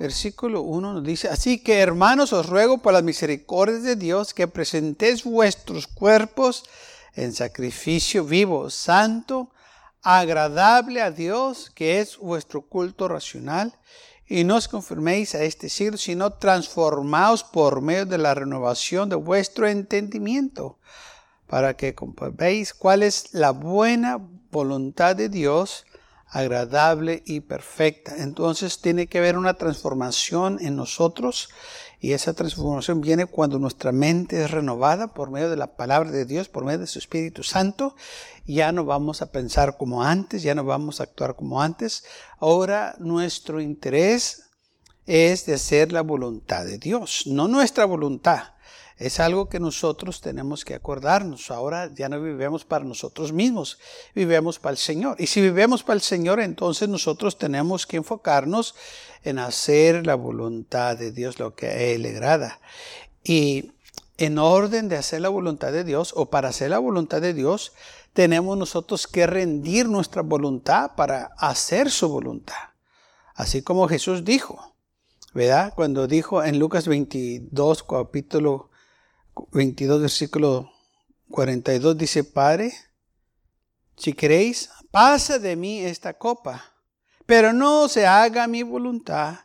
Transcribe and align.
versículo 0.00 0.62
1 0.62 0.94
nos 0.94 1.04
dice, 1.04 1.28
así 1.28 1.58
que 1.58 1.80
hermanos 1.80 2.32
os 2.32 2.48
ruego 2.48 2.78
por 2.78 2.94
las 2.94 3.02
misericordias 3.02 3.82
de 3.82 3.96
Dios 3.96 4.32
que 4.32 4.48
presentéis 4.48 5.24
vuestros 5.24 5.86
cuerpos 5.86 6.64
en 7.14 7.34
sacrificio 7.34 8.24
vivo, 8.24 8.70
santo, 8.70 9.50
agradable 10.00 11.02
a 11.02 11.10
Dios, 11.10 11.70
que 11.74 12.00
es 12.00 12.16
vuestro 12.16 12.62
culto 12.62 13.08
racional, 13.08 13.74
y 14.26 14.44
no 14.44 14.56
os 14.56 14.68
confirméis 14.68 15.34
a 15.34 15.42
este 15.42 15.68
siglo, 15.68 15.98
sino 15.98 16.32
transformaos 16.32 17.44
por 17.44 17.82
medio 17.82 18.06
de 18.06 18.16
la 18.16 18.32
renovación 18.32 19.10
de 19.10 19.16
vuestro 19.16 19.68
entendimiento, 19.68 20.78
para 21.46 21.76
que 21.76 21.94
comprobéis 21.94 22.72
cuál 22.72 23.02
es 23.02 23.34
la 23.34 23.50
buena 23.50 24.18
voluntad 24.50 25.14
de 25.14 25.28
Dios, 25.28 25.84
agradable 26.30 27.22
y 27.26 27.40
perfecta. 27.40 28.16
Entonces 28.18 28.80
tiene 28.80 29.08
que 29.08 29.18
haber 29.18 29.36
una 29.36 29.54
transformación 29.54 30.58
en 30.60 30.76
nosotros 30.76 31.50
y 31.98 32.12
esa 32.12 32.32
transformación 32.32 33.00
viene 33.00 33.26
cuando 33.26 33.58
nuestra 33.58 33.92
mente 33.92 34.42
es 34.42 34.50
renovada 34.50 35.12
por 35.12 35.30
medio 35.30 35.50
de 35.50 35.56
la 35.56 35.76
palabra 35.76 36.10
de 36.10 36.24
Dios, 36.24 36.48
por 36.48 36.64
medio 36.64 36.78
de 36.78 36.86
su 36.86 36.98
Espíritu 36.98 37.42
Santo. 37.42 37.94
Ya 38.46 38.72
no 38.72 38.84
vamos 38.84 39.20
a 39.20 39.30
pensar 39.30 39.76
como 39.76 40.02
antes, 40.02 40.42
ya 40.42 40.54
no 40.54 40.64
vamos 40.64 41.00
a 41.00 41.02
actuar 41.02 41.36
como 41.36 41.60
antes. 41.60 42.04
Ahora 42.38 42.94
nuestro 43.00 43.60
interés 43.60 44.50
es 45.06 45.44
de 45.44 45.54
hacer 45.54 45.92
la 45.92 46.02
voluntad 46.02 46.64
de 46.64 46.78
Dios, 46.78 47.24
no 47.26 47.48
nuestra 47.48 47.84
voluntad. 47.84 48.54
Es 49.00 49.18
algo 49.18 49.48
que 49.48 49.58
nosotros 49.58 50.20
tenemos 50.20 50.62
que 50.62 50.74
acordarnos. 50.74 51.50
Ahora 51.50 51.90
ya 51.94 52.10
no 52.10 52.20
vivimos 52.20 52.66
para 52.66 52.84
nosotros 52.84 53.32
mismos, 53.32 53.78
vivimos 54.14 54.58
para 54.58 54.72
el 54.72 54.76
Señor. 54.76 55.16
Y 55.18 55.26
si 55.26 55.40
vivimos 55.40 55.82
para 55.82 55.94
el 55.94 56.02
Señor, 56.02 56.38
entonces 56.38 56.86
nosotros 56.86 57.38
tenemos 57.38 57.86
que 57.86 57.96
enfocarnos 57.96 58.74
en 59.24 59.38
hacer 59.38 60.06
la 60.06 60.16
voluntad 60.16 60.98
de 60.98 61.12
Dios, 61.12 61.38
lo 61.38 61.54
que 61.54 61.94
Él 61.94 62.02
le 62.02 62.10
agrada. 62.10 62.60
Y 63.24 63.72
en 64.18 64.36
orden 64.36 64.90
de 64.90 64.98
hacer 64.98 65.22
la 65.22 65.30
voluntad 65.30 65.72
de 65.72 65.82
Dios 65.82 66.12
o 66.14 66.28
para 66.28 66.50
hacer 66.50 66.68
la 66.68 66.78
voluntad 66.78 67.22
de 67.22 67.32
Dios, 67.32 67.72
tenemos 68.12 68.58
nosotros 68.58 69.06
que 69.06 69.26
rendir 69.26 69.88
nuestra 69.88 70.20
voluntad 70.20 70.90
para 70.94 71.30
hacer 71.38 71.90
su 71.90 72.06
voluntad. 72.10 72.68
Así 73.34 73.62
como 73.62 73.88
Jesús 73.88 74.26
dijo, 74.26 74.74
¿verdad? 75.32 75.72
Cuando 75.74 76.06
dijo 76.06 76.44
en 76.44 76.58
Lucas 76.58 76.86
22, 76.86 77.82
capítulo 77.84 78.69
22, 79.52 80.00
versículo 80.00 80.70
42 81.30 81.96
dice, 81.96 82.24
Padre, 82.24 82.72
si 83.96 84.12
queréis, 84.12 84.70
pasa 84.90 85.38
de 85.38 85.56
mí 85.56 85.80
esta 85.80 86.14
copa, 86.14 86.64
pero 87.26 87.52
no 87.52 87.88
se 87.88 88.06
haga 88.06 88.46
mi 88.46 88.62
voluntad, 88.62 89.38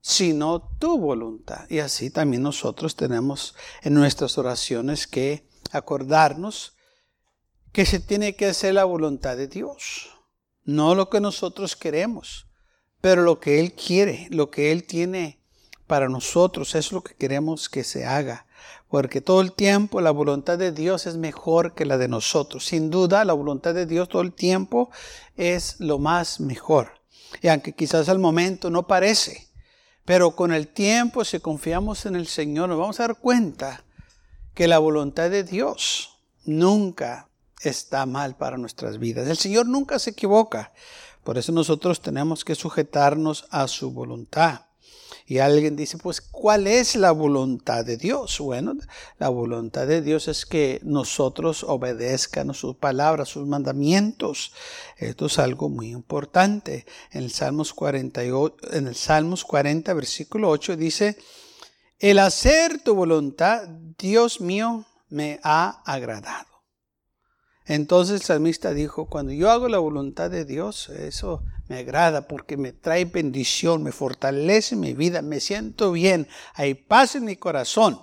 sino 0.00 0.60
tu 0.78 0.98
voluntad. 0.98 1.68
Y 1.68 1.78
así 1.80 2.10
también 2.10 2.42
nosotros 2.42 2.94
tenemos 2.94 3.54
en 3.82 3.94
nuestras 3.94 4.38
oraciones 4.38 5.06
que 5.06 5.48
acordarnos 5.72 6.76
que 7.72 7.86
se 7.86 7.98
tiene 7.98 8.36
que 8.36 8.46
hacer 8.46 8.74
la 8.74 8.84
voluntad 8.84 9.36
de 9.36 9.48
Dios, 9.48 10.10
no 10.62 10.94
lo 10.94 11.10
que 11.10 11.20
nosotros 11.20 11.74
queremos, 11.74 12.46
pero 13.00 13.22
lo 13.22 13.40
que 13.40 13.58
Él 13.58 13.72
quiere, 13.72 14.28
lo 14.30 14.50
que 14.50 14.70
Él 14.70 14.86
tiene 14.86 15.42
para 15.88 16.08
nosotros, 16.08 16.74
es 16.76 16.92
lo 16.92 17.02
que 17.02 17.16
queremos 17.16 17.68
que 17.68 17.82
se 17.82 18.06
haga 18.06 18.46
porque 18.94 19.20
todo 19.20 19.40
el 19.40 19.50
tiempo 19.50 20.00
la 20.00 20.12
voluntad 20.12 20.56
de 20.56 20.70
Dios 20.70 21.08
es 21.08 21.16
mejor 21.16 21.74
que 21.74 21.84
la 21.84 21.98
de 21.98 22.06
nosotros. 22.06 22.64
Sin 22.64 22.90
duda, 22.90 23.24
la 23.24 23.32
voluntad 23.32 23.74
de 23.74 23.86
Dios 23.86 24.08
todo 24.08 24.22
el 24.22 24.32
tiempo 24.32 24.88
es 25.34 25.80
lo 25.80 25.98
más 25.98 26.38
mejor. 26.38 26.92
Y 27.42 27.48
aunque 27.48 27.72
quizás 27.72 28.08
al 28.08 28.20
momento 28.20 28.70
no 28.70 28.86
parece, 28.86 29.48
pero 30.04 30.36
con 30.36 30.52
el 30.52 30.68
tiempo, 30.68 31.24
si 31.24 31.40
confiamos 31.40 32.06
en 32.06 32.14
el 32.14 32.28
Señor, 32.28 32.68
nos 32.68 32.78
vamos 32.78 33.00
a 33.00 33.08
dar 33.08 33.18
cuenta 33.18 33.82
que 34.54 34.68
la 34.68 34.78
voluntad 34.78 35.28
de 35.28 35.42
Dios 35.42 36.20
nunca 36.44 37.28
está 37.62 38.06
mal 38.06 38.36
para 38.36 38.58
nuestras 38.58 39.00
vidas. 39.00 39.26
El 39.26 39.38
Señor 39.38 39.66
nunca 39.66 39.98
se 39.98 40.10
equivoca. 40.10 40.72
Por 41.24 41.36
eso 41.36 41.50
nosotros 41.50 42.00
tenemos 42.00 42.44
que 42.44 42.54
sujetarnos 42.54 43.46
a 43.50 43.66
su 43.66 43.90
voluntad. 43.90 44.63
Y 45.26 45.38
alguien 45.38 45.74
dice, 45.74 45.96
pues, 45.96 46.20
¿cuál 46.20 46.66
es 46.66 46.96
la 46.96 47.10
voluntad 47.10 47.84
de 47.84 47.96
Dios? 47.96 48.38
Bueno, 48.40 48.74
la 49.18 49.30
voluntad 49.30 49.86
de 49.86 50.02
Dios 50.02 50.28
es 50.28 50.44
que 50.44 50.80
nosotros 50.82 51.64
obedezcan 51.64 52.52
su 52.52 52.76
palabra, 52.76 53.24
sus 53.24 53.46
mandamientos. 53.46 54.52
Esto 54.98 55.26
es 55.26 55.38
algo 55.38 55.70
muy 55.70 55.92
importante. 55.92 56.84
En 57.10 57.22
el 57.22 57.30
Salmos 57.30 57.72
48, 57.72 58.76
en 58.76 58.86
el 58.86 58.94
Salmos 58.94 59.44
40, 59.44 59.94
versículo 59.94 60.50
8 60.50 60.76
dice, 60.76 61.16
el 61.98 62.18
hacer 62.18 62.82
tu 62.82 62.94
voluntad, 62.94 63.66
Dios 63.98 64.42
mío, 64.42 64.84
me 65.08 65.40
ha 65.42 65.82
agradado. 65.86 66.53
Entonces 67.66 68.20
el 68.20 68.26
salmista 68.26 68.74
dijo, 68.74 69.06
cuando 69.06 69.32
yo 69.32 69.50
hago 69.50 69.68
la 69.68 69.78
voluntad 69.78 70.30
de 70.30 70.44
Dios, 70.44 70.90
eso 70.90 71.42
me 71.68 71.78
agrada 71.78 72.28
porque 72.28 72.56
me 72.56 72.72
trae 72.72 73.06
bendición, 73.06 73.82
me 73.82 73.92
fortalece 73.92 74.76
mi 74.76 74.92
vida, 74.92 75.22
me 75.22 75.40
siento 75.40 75.92
bien, 75.92 76.28
hay 76.54 76.74
paz 76.74 77.14
en 77.16 77.24
mi 77.24 77.36
corazón. 77.36 78.00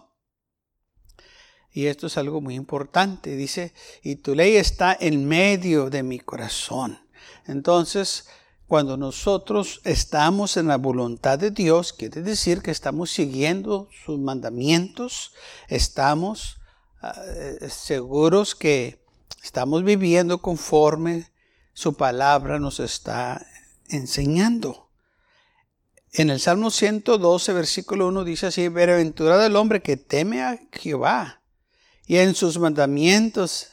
Y 1.74 1.86
esto 1.86 2.08
es 2.08 2.18
algo 2.18 2.42
muy 2.42 2.56
importante, 2.56 3.36
dice, 3.36 3.74
y 4.04 4.18
tu 4.18 4.36
ley 4.36 4.56
está 4.56 4.98
en 5.00 5.26
medio 5.28 5.90
de 5.90 6.04
mi 6.04 6.20
corazón. 6.20 7.00
Entonces, 7.46 8.28
cuando 8.68 8.98
nosotros 8.98 9.80
estamos 9.84 10.58
en 10.58 10.68
la 10.68 10.78
voluntad 10.78 11.38
de 11.38 11.52
Dios, 11.52 11.94
quiere 11.94 12.22
decir 12.24 12.62
que 12.62 12.72
estamos 12.72 13.12
siguiendo 13.12 13.90
sus 14.06 14.18
mandamientos, 14.18 15.34
estamos 15.68 16.58
ah, 17.02 17.14
eh, 17.28 17.70
seguros 17.70 18.56
que 18.56 19.01
estamos 19.42 19.84
viviendo 19.84 20.42
conforme 20.42 21.32
su 21.74 21.96
palabra 21.96 22.60
nos 22.60 22.80
está 22.80 23.46
enseñando. 23.90 24.90
En 26.14 26.30
el 26.30 26.40
Salmo 26.40 26.72
112, 26.72 27.54
versículo 27.54 28.08
1 28.08 28.24
dice 28.26 28.48
así, 28.48 28.68
Bienaventurado 28.68 29.46
el 29.46 29.56
hombre 29.56 29.82
que 29.82 29.98
teme 29.98 30.42
a 30.44 30.60
Jehová 30.72 31.42
y 32.06 32.18
en 32.18 32.36
sus 32.36 32.60
mandamientos 32.60 33.70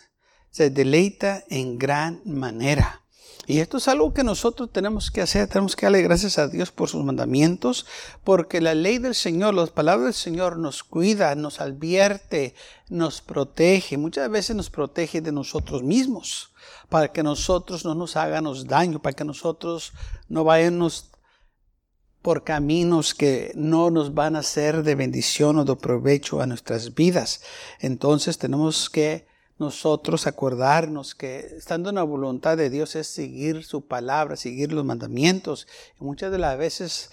se 0.50 0.70
deleita 0.70 1.44
en 1.48 1.78
gran 1.78 2.22
manera. 2.24 3.02
Y 3.50 3.60
esto 3.60 3.78
es 3.78 3.88
algo 3.88 4.12
que 4.12 4.24
nosotros 4.24 4.70
tenemos 4.70 5.10
que 5.10 5.22
hacer, 5.22 5.48
tenemos 5.48 5.74
que 5.74 5.86
darle 5.86 6.02
gracias 6.02 6.36
a 6.36 6.48
Dios 6.48 6.70
por 6.70 6.90
sus 6.90 7.02
mandamientos, 7.02 7.86
porque 8.22 8.60
la 8.60 8.74
ley 8.74 8.98
del 8.98 9.14
Señor, 9.14 9.54
las 9.54 9.70
palabras 9.70 10.04
del 10.04 10.12
Señor 10.12 10.58
nos 10.58 10.84
cuida, 10.84 11.34
nos 11.34 11.62
advierte, 11.62 12.54
nos 12.90 13.22
protege, 13.22 13.96
muchas 13.96 14.28
veces 14.28 14.54
nos 14.54 14.68
protege 14.68 15.22
de 15.22 15.32
nosotros 15.32 15.82
mismos, 15.82 16.52
para 16.90 17.10
que 17.10 17.22
nosotros 17.22 17.86
no 17.86 17.94
nos 17.94 18.16
hagamos 18.16 18.66
daño, 18.66 19.00
para 19.00 19.16
que 19.16 19.24
nosotros 19.24 19.94
no 20.28 20.44
vayamos 20.44 21.10
por 22.20 22.44
caminos 22.44 23.14
que 23.14 23.52
no 23.54 23.88
nos 23.88 24.12
van 24.12 24.36
a 24.36 24.42
ser 24.42 24.82
de 24.82 24.94
bendición 24.94 25.56
o 25.56 25.64
de 25.64 25.74
provecho 25.74 26.42
a 26.42 26.46
nuestras 26.46 26.94
vidas. 26.94 27.40
Entonces 27.80 28.36
tenemos 28.36 28.90
que 28.90 29.27
nosotros 29.58 30.26
acordarnos 30.26 31.14
que 31.14 31.38
estando 31.38 31.88
en 31.88 31.96
la 31.96 32.04
voluntad 32.04 32.56
de 32.56 32.70
Dios 32.70 32.94
es 32.96 33.08
seguir 33.08 33.64
su 33.64 33.82
palabra, 33.82 34.36
seguir 34.36 34.72
los 34.72 34.84
mandamientos. 34.84 35.66
Y 36.00 36.04
muchas 36.04 36.30
de 36.30 36.38
las 36.38 36.56
veces 36.56 37.10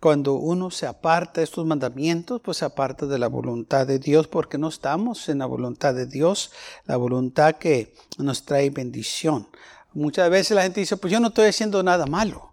cuando 0.00 0.34
uno 0.34 0.70
se 0.70 0.86
aparta 0.86 1.40
de 1.40 1.44
estos 1.44 1.64
mandamientos, 1.64 2.40
pues 2.42 2.58
se 2.58 2.66
aparta 2.66 3.06
de 3.06 3.18
la 3.18 3.28
voluntad 3.28 3.86
de 3.86 3.98
Dios 3.98 4.28
porque 4.28 4.58
no 4.58 4.68
estamos 4.68 5.30
en 5.30 5.38
la 5.38 5.46
voluntad 5.46 5.94
de 5.94 6.04
Dios, 6.04 6.52
la 6.84 6.98
voluntad 6.98 7.54
que 7.54 7.94
nos 8.18 8.44
trae 8.44 8.68
bendición. 8.68 9.48
Muchas 9.94 10.28
veces 10.28 10.56
la 10.56 10.62
gente 10.62 10.80
dice, 10.80 10.98
pues 10.98 11.10
yo 11.10 11.20
no 11.20 11.28
estoy 11.28 11.46
haciendo 11.46 11.82
nada 11.82 12.04
malo. 12.04 12.52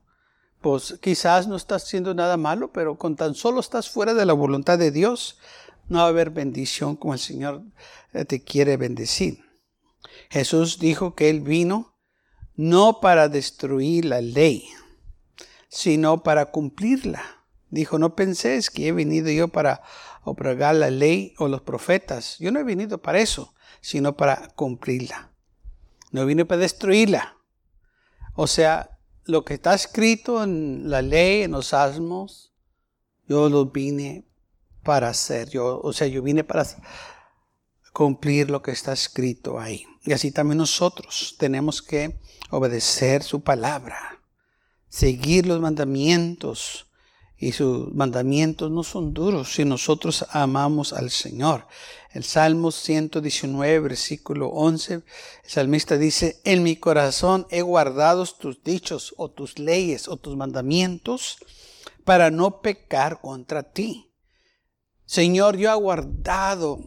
Pues 0.61 0.97
quizás 1.01 1.47
no 1.47 1.55
estás 1.55 1.83
haciendo 1.83 2.13
nada 2.13 2.37
malo, 2.37 2.71
pero 2.71 2.95
con 2.97 3.15
tan 3.15 3.35
solo 3.35 3.59
estás 3.59 3.89
fuera 3.89 4.13
de 4.13 4.25
la 4.25 4.33
voluntad 4.33 4.77
de 4.77 4.91
Dios, 4.91 5.37
no 5.91 5.99
va 5.99 6.05
a 6.05 6.07
haber 6.07 6.29
bendición 6.29 6.95
como 6.95 7.13
el 7.13 7.19
Señor 7.19 7.63
eh, 8.13 8.23
te 8.23 8.41
quiere 8.41 8.77
bendecir. 8.77 9.43
Jesús 10.29 10.79
dijo 10.79 11.15
que 11.15 11.29
Él 11.29 11.41
vino 11.41 11.97
no 12.55 13.01
para 13.01 13.27
destruir 13.27 14.05
la 14.05 14.21
ley, 14.21 14.69
sino 15.67 16.23
para 16.23 16.45
cumplirla. 16.45 17.43
Dijo, 17.69 17.99
no 17.99 18.15
penséis 18.15 18.69
que 18.69 18.87
he 18.87 18.91
venido 18.93 19.29
yo 19.31 19.49
para 19.49 19.81
obragar 20.23 20.75
la 20.75 20.89
ley 20.89 21.33
o 21.37 21.49
los 21.49 21.61
profetas. 21.61 22.37
Yo 22.39 22.53
no 22.53 22.59
he 22.61 22.63
venido 22.63 23.01
para 23.01 23.19
eso, 23.19 23.53
sino 23.81 24.15
para 24.15 24.47
cumplirla. 24.55 25.33
No 26.11 26.25
vine 26.25 26.45
para 26.45 26.61
destruirla. 26.61 27.37
O 28.35 28.47
sea, 28.47 28.97
lo 29.25 29.43
que 29.43 29.55
está 29.55 29.73
escrito 29.73 30.41
en 30.41 30.89
la 30.89 31.01
ley, 31.01 31.43
en 31.43 31.51
los 31.51 31.67
salmos, 31.67 32.53
yo 33.27 33.49
lo 33.49 33.65
vine 33.65 34.30
para 34.83 35.09
hacer. 35.09 35.49
Yo, 35.49 35.79
o 35.81 35.93
sea, 35.93 36.07
yo 36.07 36.21
vine 36.21 36.43
para 36.43 36.65
cumplir 37.93 38.49
lo 38.49 38.61
que 38.61 38.71
está 38.71 38.93
escrito 38.93 39.59
ahí. 39.59 39.85
Y 40.03 40.13
así 40.13 40.31
también 40.31 40.57
nosotros 40.57 41.35
tenemos 41.37 41.81
que 41.81 42.19
obedecer 42.49 43.23
su 43.23 43.41
palabra, 43.41 44.21
seguir 44.89 45.45
los 45.45 45.59
mandamientos. 45.59 46.87
Y 47.37 47.53
sus 47.53 47.91
mandamientos 47.91 48.69
no 48.69 48.83
son 48.83 49.15
duros 49.15 49.55
si 49.55 49.65
nosotros 49.65 50.27
amamos 50.29 50.93
al 50.93 51.09
Señor. 51.09 51.65
El 52.11 52.23
Salmo 52.23 52.71
119, 52.71 53.79
versículo 53.79 54.49
11, 54.49 54.93
el 54.93 55.03
salmista 55.47 55.97
dice, 55.97 56.39
en 56.43 56.61
mi 56.61 56.75
corazón 56.75 57.47
he 57.49 57.63
guardado 57.63 58.27
tus 58.27 58.63
dichos 58.63 59.15
o 59.17 59.31
tus 59.31 59.57
leyes 59.57 60.07
o 60.07 60.17
tus 60.17 60.37
mandamientos 60.37 61.37
para 62.03 62.29
no 62.29 62.61
pecar 62.61 63.21
contra 63.21 63.63
ti. 63.63 64.10
Señor, 65.11 65.57
yo 65.57 65.69
he 65.69 65.75
guardado 65.75 66.79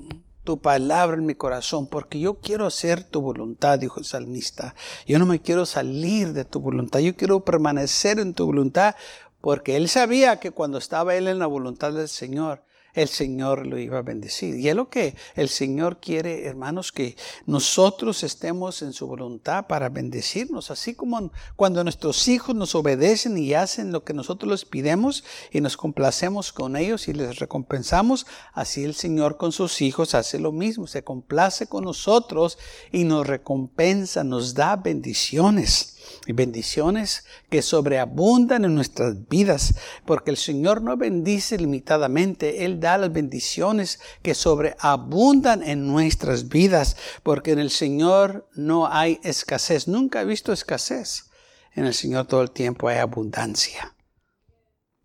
tu 0.45 0.59
palabra 0.59 1.19
en 1.19 1.27
mi 1.27 1.35
corazón, 1.35 1.87
porque 1.87 2.19
yo 2.19 2.41
quiero 2.41 2.65
hacer 2.65 3.05
tu 3.05 3.21
voluntad, 3.21 3.79
dijo 3.79 4.01
el 4.01 4.07
salmista. 4.07 4.75
Yo 5.07 5.19
no 5.19 5.27
me 5.27 5.43
quiero 5.43 5.67
salir 5.67 6.33
de 6.33 6.47
tu 6.47 6.59
voluntad, 6.59 7.01
yo 7.01 7.15
quiero 7.17 7.45
permanecer 7.45 8.19
en 8.19 8.33
tu 8.33 8.47
voluntad, 8.47 8.95
porque 9.43 9.77
él 9.77 9.91
sabía 9.91 10.41
que 10.41 10.53
cuando 10.53 10.79
estaba 10.79 11.15
él 11.15 11.29
en 11.29 11.39
la 11.39 11.45
voluntad 11.45 11.93
del 11.93 12.09
Señor, 12.09 12.65
el 12.95 13.09
Señor 13.09 13.67
lo 13.67 13.79
iba 13.79 13.99
a 13.99 14.03
bendecir. 14.03 14.55
Y 14.57 14.69
es 14.69 14.77
lo 14.77 14.89
que 14.89 15.15
el 15.35 15.49
Señor 15.49 16.01
quiere, 16.01 16.47
hermanos, 16.47 16.93
que 16.93 17.17
nosotros 17.47 18.23
estemos 18.23 18.83
en 18.83 18.93
su 18.93 19.07
voluntad 19.07 19.67
para 19.67 19.89
bendecirnos, 19.89 20.71
así 20.71 20.95
como 20.95 21.31
cuando 21.57 21.83
nuestros 21.83 22.29
hijos 22.29 22.55
nos 22.55 22.75
obedecen 22.75 23.37
y 23.37 23.55
hacen 23.55 23.93
lo 23.93 24.05
que 24.05 24.15
nosotros 24.15 24.51
les 24.51 24.65
pidemos 24.65 25.25
y 25.51 25.61
nos 25.61 25.77
complacemos 25.77 26.53
con 26.53 26.77
ellos 26.77 27.09
y 27.09 27.13
les 27.13 27.39
recompensamos, 27.39 28.27
así 28.53 28.85
el 28.85 28.95
Señor 28.95 29.37
con 29.37 29.53
sus 29.53 29.81
hijos 29.83 30.15
hace 30.15 30.39
lo 30.39 30.53
mismo, 30.53 30.87
se 30.87 31.05
complace 31.05 31.67
con 31.67 31.85
nosotros 31.85 32.59
y 32.93 33.05
nos 33.05 33.27
recompensa, 33.27 34.25
nos 34.25 34.55
da 34.55 34.77
bendiciones 34.77 35.94
y 36.27 36.33
bendiciones 36.33 37.25
que 37.51 37.63
sobreabundan 37.63 38.65
en 38.65 38.75
nuestras 38.75 39.29
vidas, 39.29 39.75
porque 40.07 40.31
el 40.31 40.37
Señor 40.37 40.83
no 40.83 40.97
bendice 40.97 41.59
limitadamente, 41.59 42.65
Él 42.65 42.81
da 42.81 42.99
las 42.99 43.13
bendiciones 43.13 44.01
que 44.23 44.35
sobreabundan 44.35 45.63
en 45.63 45.87
nuestras 45.87 46.49
vidas, 46.49 46.97
porque 47.23 47.53
en 47.53 47.59
el 47.59 47.71
Señor 47.71 48.49
no 48.55 48.87
hay 48.87 49.21
escasez. 49.23 49.89
Nunca 49.89 50.23
he 50.23 50.25
visto 50.25 50.53
escasez. 50.53 51.31
En 51.75 51.87
el 51.87 51.95
Señor 51.95 52.27
todo 52.27 52.43
el 52.43 52.51
tiempo 52.51 52.89
hay 52.89 52.99
abundancia. 52.99 53.95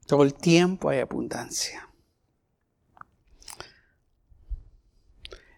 Todo 0.06 0.24
el 0.24 0.34
tiempo 0.34 0.90
hay 0.90 1.00
abundancia. 1.00 1.88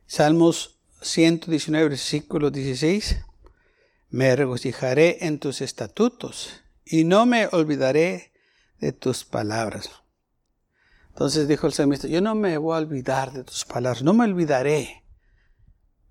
Salmos 0.06 0.82
119, 1.02 1.90
versículo 1.90 2.52
16. 2.52 3.18
Me 4.12 4.36
regocijaré 4.36 5.26
en 5.26 5.40
tus 5.40 5.62
estatutos 5.62 6.62
y 6.86 7.06
no 7.06 7.26
me 7.26 7.48
olvidaré 7.48 8.34
de 8.80 8.92
tus 8.92 9.24
palabras. 9.24 9.90
Entonces 11.10 11.48
dijo 11.48 11.66
el 11.66 11.74
salmista, 11.74 12.08
yo 12.08 12.22
no 12.22 12.36
me 12.36 12.58
voy 12.58 12.76
a 12.76 12.80
olvidar 12.80 13.32
de 13.32 13.44
tus 13.46 13.64
palabras, 13.64 14.04
no 14.04 14.14
me 14.14 14.26
olvidaré. 14.26 15.06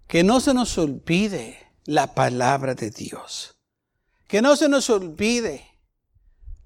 Que 0.06 0.25
no 0.25 0.41
se 0.41 0.55
nos 0.55 0.76
olvide 0.79 1.58
la 1.85 2.14
palabra 2.14 2.75
de 2.75 2.91
Dios. 2.91 3.58
Que 4.26 4.41
no 4.41 4.56
se 4.56 4.69
nos 4.69 4.88
olvide 4.91 5.69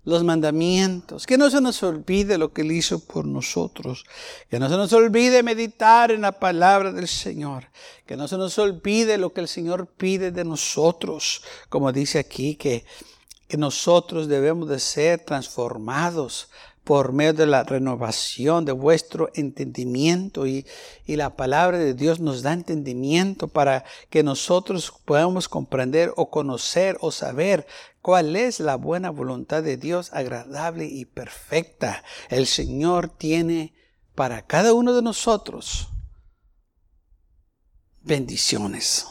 los 0.04 0.22
mandamientos, 0.22 1.26
que 1.26 1.38
no 1.38 1.50
se 1.50 1.60
nos 1.60 1.82
olvide 1.82 2.36
lo 2.36 2.52
que 2.52 2.62
Él 2.62 2.72
hizo 2.72 2.98
por 2.98 3.24
nosotros, 3.24 4.04
que 4.50 4.58
no 4.58 4.68
se 4.68 4.76
nos 4.76 4.92
olvide 4.92 5.42
meditar 5.42 6.10
en 6.10 6.20
la 6.20 6.32
palabra 6.32 6.92
del 6.92 7.08
Señor, 7.08 7.68
que 8.06 8.16
no 8.16 8.28
se 8.28 8.36
nos 8.36 8.58
olvide 8.58 9.16
lo 9.16 9.32
que 9.32 9.40
el 9.40 9.48
Señor 9.48 9.86
pide 9.86 10.30
de 10.30 10.44
nosotros, 10.44 11.42
como 11.68 11.90
dice 11.90 12.18
aquí, 12.18 12.56
que, 12.56 12.84
que 13.48 13.56
nosotros 13.56 14.28
debemos 14.28 14.68
de 14.68 14.78
ser 14.78 15.24
transformados 15.24 16.50
por 16.84 17.12
medio 17.12 17.32
de 17.32 17.46
la 17.46 17.64
renovación 17.64 18.66
de 18.66 18.72
vuestro 18.72 19.30
entendimiento 19.34 20.46
y, 20.46 20.66
y, 21.06 21.16
la 21.16 21.34
palabra 21.34 21.78
de 21.78 21.94
Dios 21.94 22.20
nos 22.20 22.42
da 22.42 22.52
entendimiento 22.52 23.48
para 23.48 23.84
que 24.10 24.22
nosotros 24.22 24.92
podamos 25.04 25.48
comprender 25.48 26.12
o 26.16 26.30
conocer 26.30 26.98
o 27.00 27.10
saber 27.10 27.66
cuál 28.02 28.36
es 28.36 28.60
la 28.60 28.76
buena 28.76 29.08
voluntad 29.08 29.62
de 29.62 29.78
Dios 29.78 30.10
agradable 30.12 30.84
y 30.84 31.06
perfecta. 31.06 32.04
El 32.28 32.46
Señor 32.46 33.08
tiene 33.08 33.74
para 34.14 34.46
cada 34.46 34.74
uno 34.74 34.92
de 34.92 35.02
nosotros 35.02 35.88
bendiciones. 38.02 39.06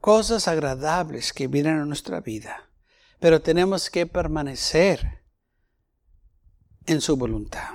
Cosas 0.00 0.48
agradables 0.48 1.32
que 1.32 1.46
vienen 1.46 1.78
a 1.78 1.84
nuestra 1.84 2.20
vida. 2.20 2.68
Pero 3.20 3.40
tenemos 3.40 3.90
que 3.90 4.06
permanecer 4.06 5.17
en 6.88 7.00
su 7.00 7.16
voluntad. 7.16 7.68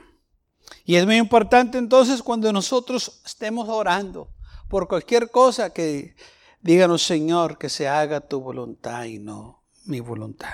Y 0.85 0.95
es 0.95 1.05
muy 1.05 1.15
importante 1.15 1.77
entonces 1.77 2.21
cuando 2.21 2.51
nosotros 2.51 3.21
estemos 3.25 3.69
orando 3.69 4.29
por 4.67 4.87
cualquier 4.87 5.31
cosa 5.31 5.71
que 5.71 6.15
díganos 6.61 7.03
Señor 7.03 7.57
que 7.57 7.69
se 7.69 7.87
haga 7.87 8.21
tu 8.21 8.41
voluntad 8.41 9.05
y 9.05 9.19
no 9.19 9.63
mi 9.85 9.99
voluntad. 9.99 10.53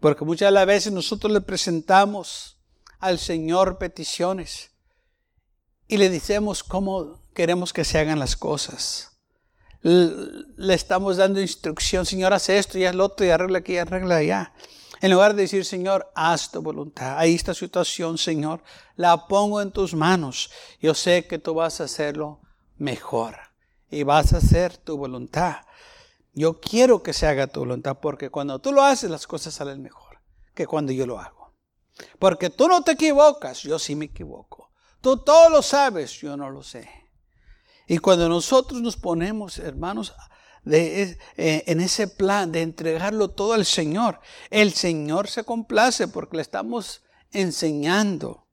Porque 0.00 0.24
muchas 0.24 0.52
las 0.52 0.66
veces 0.66 0.92
nosotros 0.92 1.32
le 1.32 1.40
presentamos 1.40 2.58
al 3.00 3.18
Señor 3.18 3.78
peticiones 3.78 4.70
y 5.88 5.96
le 5.96 6.08
decimos 6.08 6.62
cómo 6.62 7.20
queremos 7.34 7.72
que 7.72 7.84
se 7.84 7.98
hagan 7.98 8.18
las 8.18 8.36
cosas. 8.36 9.18
Le 9.82 10.74
estamos 10.74 11.16
dando 11.16 11.40
instrucción, 11.40 12.06
Señor, 12.06 12.32
haz 12.32 12.48
esto 12.48 12.78
y 12.78 12.84
haz 12.84 12.94
lo 12.94 13.04
otro 13.04 13.26
y 13.26 13.30
arregla 13.30 13.58
aquí 13.58 13.74
y 13.74 13.78
arregla 13.78 14.16
allá. 14.16 14.52
En 15.04 15.10
lugar 15.10 15.34
de 15.34 15.42
decir, 15.42 15.66
Señor, 15.66 16.10
haz 16.14 16.50
tu 16.50 16.62
voluntad. 16.62 17.18
Ahí 17.18 17.34
esta 17.34 17.52
situación, 17.52 18.16
Señor, 18.16 18.62
la 18.96 19.28
pongo 19.28 19.60
en 19.60 19.70
tus 19.70 19.92
manos. 19.92 20.50
Yo 20.80 20.94
sé 20.94 21.26
que 21.26 21.38
tú 21.38 21.52
vas 21.52 21.82
a 21.82 21.84
hacerlo 21.84 22.40
mejor 22.78 23.36
y 23.90 24.02
vas 24.02 24.32
a 24.32 24.38
hacer 24.38 24.78
tu 24.78 24.96
voluntad. 24.96 25.56
Yo 26.32 26.58
quiero 26.58 27.02
que 27.02 27.12
se 27.12 27.26
haga 27.26 27.48
tu 27.48 27.60
voluntad 27.60 27.98
porque 28.00 28.30
cuando 28.30 28.58
tú 28.60 28.72
lo 28.72 28.82
haces 28.82 29.10
las 29.10 29.26
cosas 29.26 29.52
salen 29.52 29.82
mejor 29.82 30.22
que 30.54 30.66
cuando 30.66 30.90
yo 30.90 31.04
lo 31.04 31.20
hago. 31.20 31.52
Porque 32.18 32.48
tú 32.48 32.66
no 32.66 32.82
te 32.82 32.92
equivocas, 32.92 33.60
yo 33.62 33.78
sí 33.78 33.94
me 33.94 34.06
equivoco. 34.06 34.70
Tú 35.02 35.18
todo 35.18 35.50
lo 35.50 35.60
sabes, 35.60 36.12
yo 36.12 36.34
no 36.34 36.48
lo 36.48 36.62
sé. 36.62 36.88
Y 37.86 37.98
cuando 37.98 38.26
nosotros 38.26 38.80
nos 38.80 38.96
ponemos, 38.96 39.58
hermanos, 39.58 40.14
de, 40.64 41.18
eh, 41.36 41.64
en 41.66 41.80
ese 41.80 42.08
plan 42.08 42.52
de 42.52 42.62
entregarlo 42.62 43.28
todo 43.28 43.52
al 43.52 43.64
Señor. 43.64 44.20
El 44.50 44.72
Señor 44.72 45.28
se 45.28 45.44
complace 45.44 46.08
porque 46.08 46.36
le 46.36 46.42
estamos 46.42 47.02
enseñando 47.32 48.46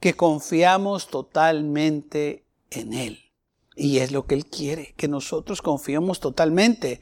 que 0.00 0.14
confiamos 0.14 1.08
totalmente 1.08 2.44
en 2.70 2.94
Él. 2.94 3.18
Y 3.74 3.98
es 3.98 4.10
lo 4.10 4.26
que 4.26 4.34
Él 4.34 4.46
quiere, 4.46 4.94
que 4.96 5.08
nosotros 5.08 5.62
confiemos 5.62 6.20
totalmente. 6.20 7.00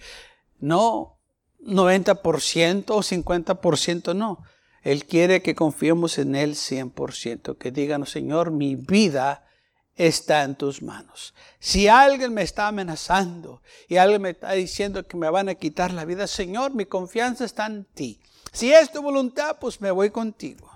No 0.59 1.19
90% 1.61 2.91
o 2.91 3.03
50%, 3.03 4.15
no. 4.15 4.43
Él 4.83 5.07
quiere 5.07 5.41
que 5.41 5.55
confiemos 5.55 6.19
en 6.19 6.35
Él 6.35 6.55
100%, 6.55 7.57
que 7.57 7.71
digan, 7.71 8.07
Señor, 8.07 8.51
mi 8.51 8.77
vida 8.77 9.47
está 9.95 10.43
en 10.43 10.57
tus 10.57 10.83
manos. 10.83 11.35
Si 11.59 11.89
alguien 11.89 12.35
me 12.35 12.43
está 12.43 12.69
amenazando 12.69 13.63
y 13.89 13.97
alguien 13.97 14.23
me 14.23 14.31
está 14.31 14.53
diciendo 14.53 15.07
que 15.07 15.17
me 15.17 15.31
van 15.31 15.49
a 15.49 15.55
quitar 15.55 15.93
la 15.93 16.05
vida, 16.05 16.27
Señor, 16.27 16.75
mi 16.75 16.87
confianza 16.87 17.45
está 17.45 17.67
en 17.67 17.85
ti. 17.85 18.21
Si 18.53 18.73
es 18.73 18.91
tu 18.93 19.03
voluntad, 19.03 19.59
pues 19.61 19.81
me 19.81 19.91
voy 19.91 20.11
contigo. 20.11 20.71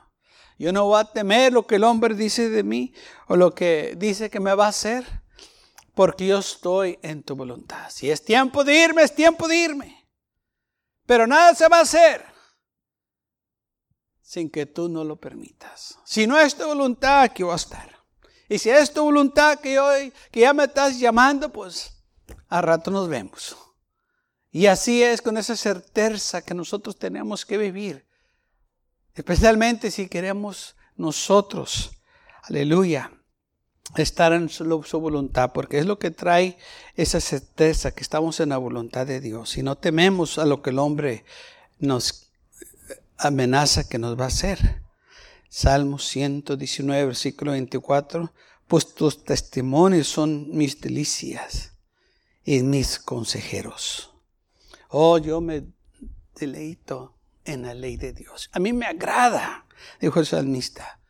Yo 0.58 0.72
no 0.72 0.86
voy 0.86 1.00
a 1.00 1.04
temer 1.04 1.52
lo 1.52 1.66
que 1.66 1.76
el 1.76 1.84
hombre 1.84 2.14
dice 2.14 2.48
de 2.48 2.64
mí 2.64 2.92
o 3.28 3.36
lo 3.36 3.54
que 3.54 3.94
dice 3.96 4.28
que 4.28 4.40
me 4.40 4.54
va 4.54 4.66
a 4.66 4.70
hacer, 4.70 5.04
porque 5.94 6.26
yo 6.26 6.38
estoy 6.38 6.98
en 7.02 7.22
tu 7.22 7.36
voluntad. 7.36 7.90
Si 7.90 8.10
es 8.10 8.24
tiempo 8.24 8.64
de 8.64 8.82
irme, 8.82 9.02
es 9.02 9.14
tiempo 9.14 9.46
de 9.46 9.56
irme. 9.56 10.08
Pero 11.06 11.26
nada 11.26 11.54
se 11.54 11.68
va 11.68 11.78
a 11.78 11.82
hacer 11.82 12.24
sin 14.20 14.50
que 14.50 14.66
tú 14.66 14.88
no 14.88 15.04
lo 15.04 15.16
permitas. 15.16 15.98
Si 16.04 16.26
no 16.26 16.38
es 16.38 16.54
tu 16.54 16.66
voluntad, 16.66 17.22
aquí 17.22 17.42
voy 17.42 17.52
a 17.52 17.56
estar. 17.56 17.97
Y 18.48 18.58
si 18.58 18.70
es 18.70 18.92
tu 18.92 19.02
voluntad 19.02 19.58
que 19.58 19.78
hoy, 19.78 20.12
que 20.30 20.40
ya 20.40 20.52
me 20.52 20.64
estás 20.64 20.98
llamando, 20.98 21.52
pues 21.52 21.92
a 22.48 22.60
rato 22.62 22.90
nos 22.90 23.08
vemos. 23.08 23.56
Y 24.50 24.66
así 24.66 25.02
es 25.02 25.20
con 25.20 25.36
esa 25.36 25.56
certeza 25.56 26.42
que 26.42 26.54
nosotros 26.54 26.98
tenemos 26.98 27.44
que 27.44 27.58
vivir. 27.58 28.06
Especialmente 29.14 29.90
si 29.90 30.08
queremos 30.08 30.76
nosotros, 30.96 31.90
aleluya, 32.42 33.12
estar 33.96 34.32
en 34.32 34.48
su, 34.48 34.64
voluntad, 35.00 35.52
porque 35.52 35.78
es 35.78 35.86
lo 35.86 35.98
que 35.98 36.10
trae 36.10 36.58
esa 36.94 37.20
certeza 37.20 37.90
que 37.92 38.02
estamos 38.02 38.40
en 38.40 38.50
la 38.50 38.58
voluntad 38.58 39.06
de 39.06 39.20
Dios 39.20 39.56
y 39.56 39.62
no 39.62 39.76
tememos 39.76 40.38
a 40.38 40.44
lo 40.44 40.62
que 40.62 40.70
el 40.70 40.78
hombre 40.78 41.24
nos 41.78 42.30
amenaza 43.16 43.88
que 43.88 43.98
nos 43.98 44.18
va 44.18 44.24
a 44.24 44.28
hacer. 44.28 44.82
Salmo 45.48 45.98
119, 45.98 47.06
versículo 47.06 47.52
24, 47.52 48.32
pues 48.66 48.94
tus 48.94 49.24
testimonios 49.24 50.06
son 50.06 50.50
mis 50.50 50.80
delicias 50.80 51.72
y 52.44 52.62
mis 52.62 52.98
consejeros. 52.98 54.12
Oh, 54.90 55.18
yo 55.18 55.40
me 55.40 55.66
deleito 56.38 57.18
en 57.44 57.62
la 57.62 57.74
ley 57.74 57.96
de 57.96 58.12
Dios. 58.12 58.50
A 58.52 58.58
mí 58.58 58.72
me 58.72 58.86
agrada, 58.86 59.66
dijo 60.00 60.20
el 60.20 60.26
salmista, 60.26 61.00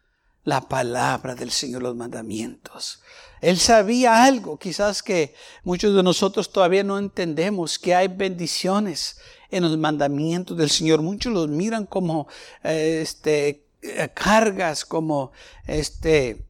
la 0.45 0.69
palabra 0.69 1.35
del 1.35 1.51
Señor, 1.51 1.83
los 1.83 1.97
mandamientos. 1.97 3.03
Él 3.41 3.59
sabía 3.59 4.25
algo, 4.25 4.59
quizás 4.59 5.03
que 5.03 5.35
muchos 5.63 5.95
de 5.95 6.03
nosotros 6.03 6.51
todavía 6.51 6.85
no 6.85 6.99
entendemos, 6.99 7.79
que 7.79 7.95
hay 7.95 8.09
bendiciones 8.09 9.19
en 9.51 9.65
los 9.65 9.77
mandamientos 9.77 10.57
del 10.57 10.71
Señor. 10.71 11.03
Muchos 11.03 11.33
los 11.33 11.49
miran 11.49 11.87
como 11.87 12.29
eh, 12.63 13.01
este, 13.03 13.68
cargas, 14.15 14.85
como 14.85 15.33
este, 15.67 16.49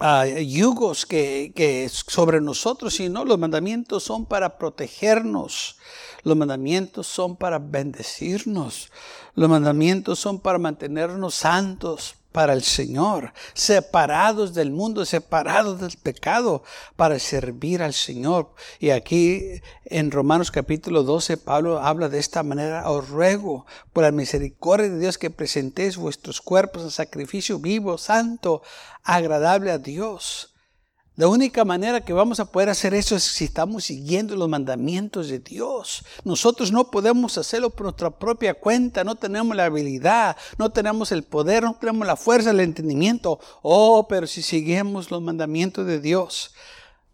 uh, 0.00 0.38
yugos 0.38 1.06
que, 1.06 1.52
que 1.54 1.88
sobre 1.88 2.40
nosotros, 2.40 2.94
sino 2.94 3.24
los 3.24 3.38
mandamientos 3.38 4.04
son 4.04 4.26
para 4.26 4.58
protegernos. 4.58 5.78
Los 6.22 6.36
mandamientos 6.36 7.06
son 7.06 7.36
para 7.36 7.58
bendecirnos. 7.58 8.90
Los 9.34 9.48
mandamientos 9.48 10.18
son 10.18 10.40
para 10.40 10.58
mantenernos 10.58 11.34
santos, 11.34 12.16
para 12.34 12.52
el 12.52 12.64
Señor, 12.64 13.32
separados 13.52 14.54
del 14.54 14.72
mundo, 14.72 15.04
separados 15.04 15.80
del 15.80 15.96
pecado, 16.02 16.64
para 16.96 17.20
servir 17.20 17.80
al 17.80 17.94
Señor. 17.94 18.52
Y 18.80 18.90
aquí 18.90 19.62
en 19.84 20.10
Romanos 20.10 20.50
capítulo 20.50 21.04
12, 21.04 21.36
Pablo 21.36 21.78
habla 21.78 22.08
de 22.08 22.18
esta 22.18 22.42
manera, 22.42 22.90
os 22.90 23.08
ruego 23.08 23.66
por 23.92 24.02
la 24.02 24.10
misericordia 24.10 24.88
de 24.88 24.98
Dios 24.98 25.16
que 25.16 25.30
presentéis 25.30 25.96
vuestros 25.96 26.40
cuerpos 26.40 26.82
en 26.82 26.90
sacrificio 26.90 27.60
vivo, 27.60 27.98
santo, 27.98 28.62
agradable 29.04 29.70
a 29.70 29.78
Dios 29.78 30.53
la 31.16 31.28
única 31.28 31.64
manera 31.64 32.00
que 32.00 32.12
vamos 32.12 32.40
a 32.40 32.50
poder 32.50 32.68
hacer 32.68 32.92
eso 32.92 33.14
es 33.14 33.22
si 33.22 33.44
estamos 33.44 33.84
siguiendo 33.84 34.34
los 34.34 34.48
mandamientos 34.48 35.28
de 35.28 35.38
Dios. 35.38 36.04
Nosotros 36.24 36.72
no 36.72 36.90
podemos 36.90 37.38
hacerlo 37.38 37.70
por 37.70 37.84
nuestra 37.84 38.10
propia 38.10 38.54
cuenta, 38.54 39.04
no 39.04 39.14
tenemos 39.14 39.54
la 39.54 39.66
habilidad, 39.66 40.36
no 40.58 40.70
tenemos 40.70 41.12
el 41.12 41.22
poder, 41.22 41.62
no 41.62 41.74
tenemos 41.74 42.04
la 42.04 42.16
fuerza, 42.16 42.50
el 42.50 42.58
entendimiento. 42.58 43.38
Oh, 43.62 44.08
pero 44.08 44.26
si 44.26 44.42
seguimos 44.42 45.12
los 45.12 45.22
mandamientos 45.22 45.86
de 45.86 46.00
Dios, 46.00 46.52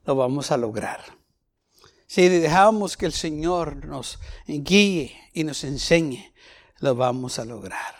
lo 0.06 0.16
vamos 0.16 0.50
a 0.50 0.56
lograr. 0.56 1.02
Si 2.06 2.26
dejamos 2.26 2.96
que 2.96 3.04
el 3.04 3.12
Señor 3.12 3.84
nos 3.84 4.18
guíe 4.46 5.14
y 5.34 5.44
nos 5.44 5.62
enseñe, 5.62 6.32
lo 6.78 6.94
vamos 6.94 7.38
a 7.38 7.44
lograr. 7.44 7.99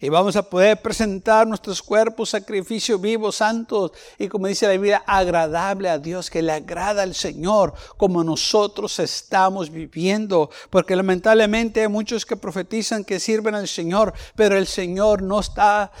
Y 0.00 0.10
vamos 0.10 0.36
a 0.36 0.48
poder 0.48 0.82
presentar 0.82 1.46
nuestros 1.46 1.82
cuerpos 1.82 2.30
sacrificio 2.30 2.98
vivo, 2.98 3.32
santos 3.32 3.92
y 4.18 4.28
como 4.28 4.46
dice 4.46 4.66
la 4.66 4.72
Biblia, 4.72 5.02
agradable 5.06 5.88
a 5.88 5.98
Dios, 5.98 6.30
que 6.30 6.42
le 6.42 6.52
agrada 6.52 7.02
al 7.02 7.14
Señor 7.14 7.72
como 7.96 8.22
nosotros 8.22 8.98
estamos 8.98 9.70
viviendo. 9.70 10.50
Porque 10.68 10.96
lamentablemente 10.96 11.80
hay 11.80 11.88
muchos 11.88 12.26
que 12.26 12.36
profetizan 12.36 13.04
que 13.04 13.20
sirven 13.20 13.54
al 13.54 13.68
Señor, 13.68 14.12
pero 14.34 14.56
el 14.56 14.66
Señor 14.66 15.22
no 15.22 15.40
está 15.40 15.92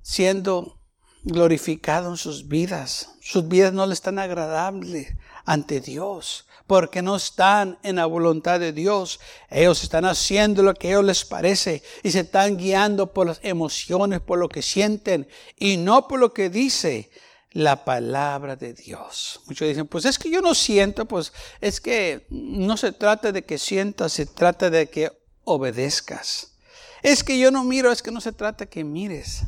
siendo 0.00 0.78
glorificado 1.24 2.10
en 2.10 2.16
sus 2.16 2.46
vidas. 2.46 3.16
Sus 3.20 3.48
vidas 3.48 3.72
no 3.72 3.84
le 3.84 3.94
están 3.94 4.20
agradables 4.20 5.08
ante 5.46 5.80
Dios 5.80 6.46
porque 6.66 7.00
no 7.00 7.16
están 7.16 7.78
en 7.82 7.96
la 7.96 8.06
voluntad 8.06 8.60
de 8.60 8.72
Dios. 8.72 9.20
Ellos 9.50 9.82
están 9.82 10.04
haciendo 10.04 10.62
lo 10.62 10.74
que 10.74 10.88
a 10.88 10.90
ellos 10.90 11.04
les 11.04 11.24
parece 11.24 11.82
y 12.02 12.10
se 12.10 12.20
están 12.20 12.56
guiando 12.56 13.12
por 13.12 13.28
las 13.28 13.40
emociones, 13.42 14.20
por 14.20 14.38
lo 14.38 14.48
que 14.48 14.62
sienten 14.62 15.28
y 15.56 15.76
no 15.76 16.08
por 16.08 16.20
lo 16.20 16.32
que 16.32 16.50
dice 16.50 17.10
la 17.52 17.84
palabra 17.84 18.56
de 18.56 18.74
Dios. 18.74 19.40
Muchos 19.46 19.68
dicen, 19.68 19.86
pues 19.86 20.04
es 20.04 20.18
que 20.18 20.28
yo 20.28 20.42
no 20.42 20.54
siento, 20.54 21.06
pues 21.06 21.32
es 21.60 21.80
que 21.80 22.26
no 22.28 22.76
se 22.76 22.92
trata 22.92 23.32
de 23.32 23.44
que 23.44 23.58
sientas, 23.58 24.12
se 24.12 24.26
trata 24.26 24.68
de 24.68 24.90
que 24.90 25.12
obedezcas. 25.44 26.56
Es 27.02 27.22
que 27.22 27.38
yo 27.38 27.50
no 27.50 27.62
miro, 27.64 27.92
es 27.92 28.02
que 28.02 28.10
no 28.10 28.20
se 28.20 28.32
trata 28.32 28.66
que 28.66 28.82
mires, 28.82 29.44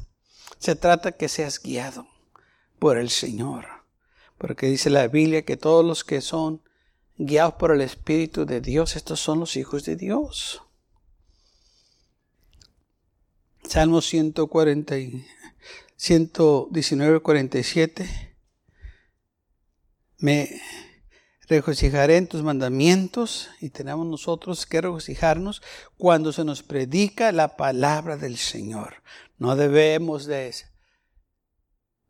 se 0.58 0.76
trata 0.76 1.12
que 1.12 1.28
seas 1.28 1.60
guiado 1.60 2.06
por 2.78 2.96
el 2.96 3.10
Señor. 3.10 3.77
Porque 4.38 4.66
dice 4.66 4.88
la 4.88 5.08
Biblia 5.08 5.44
que 5.44 5.56
todos 5.56 5.84
los 5.84 6.04
que 6.04 6.20
son 6.20 6.62
guiados 7.16 7.54
por 7.54 7.72
el 7.72 7.80
Espíritu 7.80 8.46
de 8.46 8.60
Dios, 8.60 8.94
estos 8.96 9.20
son 9.20 9.40
los 9.40 9.56
hijos 9.56 9.84
de 9.84 9.96
Dios. 9.96 10.62
Salmo 13.64 14.00
140, 14.00 14.94
119, 15.96 17.20
47. 17.20 18.36
Me 20.18 20.48
regocijaré 21.48 22.16
en 22.16 22.28
tus 22.28 22.42
mandamientos 22.42 23.50
y 23.60 23.70
tenemos 23.70 24.06
nosotros 24.06 24.66
que 24.66 24.80
regocijarnos 24.80 25.62
cuando 25.96 26.32
se 26.32 26.44
nos 26.44 26.62
predica 26.62 27.32
la 27.32 27.56
palabra 27.56 28.16
del 28.16 28.36
Señor. 28.36 29.02
No 29.38 29.56
debemos 29.56 30.26
de 30.26 30.54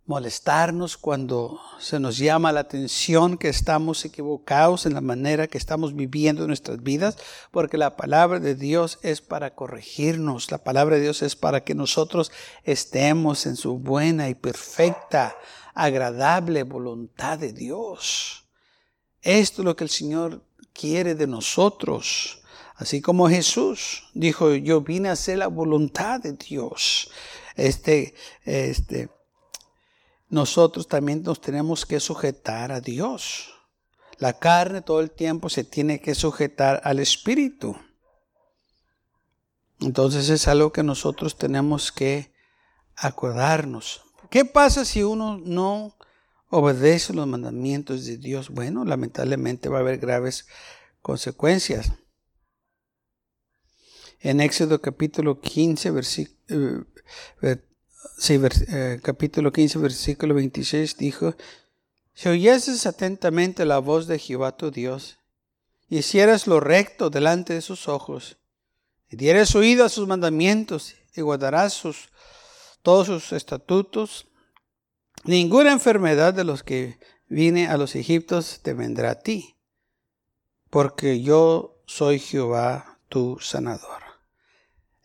molestarnos 0.09 0.97
cuando 0.97 1.61
se 1.79 2.01
nos 2.01 2.17
llama 2.17 2.51
la 2.51 2.61
atención 2.61 3.37
que 3.37 3.51
estamos 3.51 4.07
equivocados 4.07 4.87
en 4.87 4.95
la 4.95 5.03
manera 5.03 5.49
que 5.49 5.59
estamos 5.59 5.95
viviendo 5.95 6.47
nuestras 6.47 6.83
vidas, 6.83 7.19
porque 7.51 7.77
la 7.77 7.95
palabra 7.95 8.41
de 8.41 8.55
Dios 8.55 8.99
es 9.03 9.21
para 9.21 9.55
corregirnos, 9.55 10.51
la 10.51 10.65
palabra 10.65 10.97
de 10.97 11.03
Dios 11.03 11.21
es 11.21 11.37
para 11.37 11.63
que 11.63 11.75
nosotros 11.75 12.33
estemos 12.65 13.45
en 13.45 13.57
su 13.57 13.79
buena 13.79 14.31
y 14.31 14.35
perfecta, 14.35 15.37
agradable 15.75 16.63
voluntad 16.63 17.39
de 17.39 17.53
Dios. 17.53 18.47
Esto 19.21 19.61
es 19.61 19.67
lo 19.67 19.77
que 19.77 19.85
el 19.85 19.91
Señor 19.91 20.43
quiere 20.73 21.17
de 21.17 21.27
nosotros. 21.27 22.41
Así 22.77 23.03
como 23.03 23.29
Jesús 23.29 24.05
dijo, 24.15 24.55
yo 24.55 24.81
vine 24.81 25.11
a 25.11 25.13
hacer 25.13 25.37
la 25.37 25.49
voluntad 25.49 26.19
de 26.21 26.33
Dios. 26.33 27.11
Este, 27.57 28.15
este, 28.45 29.11
nosotros 30.29 30.89
también 30.89 31.23
nos 31.23 31.41
tenemos 31.41 31.87
que 31.87 32.01
sujetar 32.01 32.73
a 32.73 32.81
Dios. 32.81 33.55
La 34.19 34.39
carne 34.39 34.83
todo 34.83 35.01
el 35.01 35.11
tiempo 35.11 35.49
se 35.49 35.65
tiene 35.65 36.01
que 36.01 36.15
sujetar 36.15 36.81
al 36.85 36.99
Espíritu. 36.99 37.77
Entonces 39.81 40.29
es 40.29 40.49
algo 40.49 40.73
que 40.73 40.83
nosotros 40.83 41.39
tenemos 41.39 41.93
que 41.93 42.33
acordarnos. 42.97 44.03
¿Qué 44.29 44.45
pasa 44.45 44.85
si 44.85 45.03
uno 45.03 45.39
no 45.39 45.97
obedece 46.51 47.15
los 47.15 47.27
mandamientos 47.27 48.05
de 48.05 48.19
Dios? 48.19 48.51
Bueno, 48.51 48.85
lamentablemente 48.85 49.69
va 49.69 49.79
a 49.79 49.81
haber 49.81 49.99
graves 49.99 50.47
consecuencias. 51.01 51.93
En 54.21 54.41
Éxodo 54.41 54.83
capítulo 54.83 55.41
15, 55.41 55.93
versículo, 55.93 56.87
eh, 58.29 59.01
capítulo 59.03 59.53
15, 59.53 59.79
versículo 59.79 60.35
26 60.35 60.97
dijo, 60.97 61.35
si 62.15 62.29
oyeses 62.29 62.87
atentamente 62.87 63.65
la 63.65 63.79
voz 63.79 64.07
de 64.07 64.19
Jehová 64.19 64.57
tu 64.57 64.71
Dios, 64.71 65.19
y 65.89 65.99
hicieras 65.99 66.47
lo 66.47 66.61
recto 66.61 67.11
delante 67.11 67.55
de 67.55 67.61
sus 67.61 67.89
ojos, 67.89 68.39
y 69.09 69.17
dieres 69.17 69.55
oído 69.55 69.85
a 69.85 69.89
sus 69.89 70.07
mandamientos, 70.07 70.95
y 71.15 71.21
guardarás 71.21 71.73
sus, 71.73 72.11
todos 72.83 73.07
sus 73.07 73.33
estatutos, 73.33 74.27
ninguna 75.25 75.73
enfermedad 75.73 76.35
de 76.35 76.45
los 76.45 76.63
que 76.63 76.99
vine 77.29 77.69
a 77.69 77.77
los 77.77 77.95
egiptos 77.95 78.61
te 78.63 78.75
vendrá 78.75 79.13
a 79.13 79.21
ti, 79.21 79.57
porque 80.71 81.23
yo 81.23 81.83
soy 81.87 82.19
Jehová 82.19 82.99
tu 83.09 83.39
sanador 83.41 84.08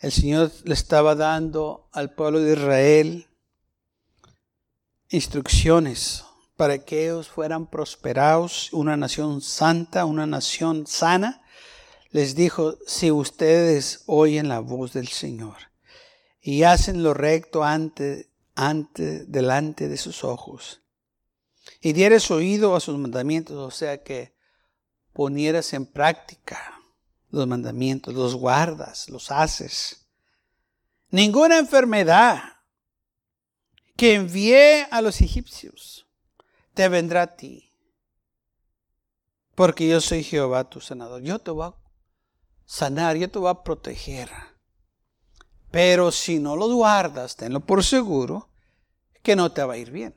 el 0.04 0.12
Señor 0.12 0.52
le 0.66 0.74
estaba 0.74 1.16
dando 1.16 1.88
al 1.94 2.14
pueblo 2.14 2.42
de 2.42 2.52
Israel 2.52 3.28
instrucciones 5.08 6.26
para 6.58 6.80
que 6.80 7.06
ellos 7.06 7.30
fueran 7.30 7.68
prosperados, 7.68 8.74
una 8.74 8.98
nación 8.98 9.40
santa, 9.40 10.04
una 10.04 10.26
nación 10.26 10.88
sana. 10.88 11.42
Les 12.12 12.36
dijo, 12.36 12.78
si 12.86 13.12
ustedes 13.12 14.04
oyen 14.06 14.50
la 14.50 14.60
voz 14.60 14.92
del 14.92 15.08
Señor 15.08 15.56
y 16.42 16.64
hacen 16.64 17.02
lo 17.02 17.14
recto 17.14 17.64
ante, 17.64 18.30
ante, 18.56 19.24
delante 19.24 19.88
de 19.88 19.96
sus 19.96 20.26
ojos, 20.26 20.82
y 21.80 21.94
dieres 21.94 22.30
oído 22.30 22.76
a 22.76 22.82
sus 22.82 22.98
mandamientos, 22.98 23.56
o 23.56 23.72
sea 23.72 24.04
que 24.04 24.36
ponieras 25.14 25.72
en 25.72 25.86
práctica 25.86 26.73
los 27.34 27.48
mandamientos, 27.48 28.14
los 28.14 28.36
guardas, 28.36 29.10
los 29.10 29.32
haces. 29.32 30.06
ninguna 31.10 31.58
enfermedad 31.58 32.44
que 33.96 34.14
envié 34.14 34.88
a 34.92 35.02
los 35.02 35.20
egipcios 35.20 36.06
te 36.76 36.88
vendrá 36.90 37.24
a 37.24 37.36
ti. 37.36 37.72
Porque 39.56 39.88
yo 39.88 40.00
soy 40.00 40.24
Jehová 40.24 40.70
tu 40.70 40.80
sanador. 40.80 41.22
Yo 41.22 41.40
te 41.40 41.52
voy 41.52 41.68
a 41.68 41.76
sanar, 42.66 43.16
yo 43.18 43.30
te 43.30 43.40
voy 43.40 43.50
a 43.50 43.64
proteger. 43.64 44.30
Pero 45.72 46.12
si 46.12 46.40
no 46.40 46.56
lo 46.56 46.72
guardas, 46.74 47.36
tenlo 47.36 47.60
por 47.60 47.84
seguro 47.84 48.50
que 49.24 49.36
no 49.36 49.52
te 49.52 49.64
va 49.64 49.74
a 49.74 49.78
ir 49.78 49.92
bien. 49.92 50.16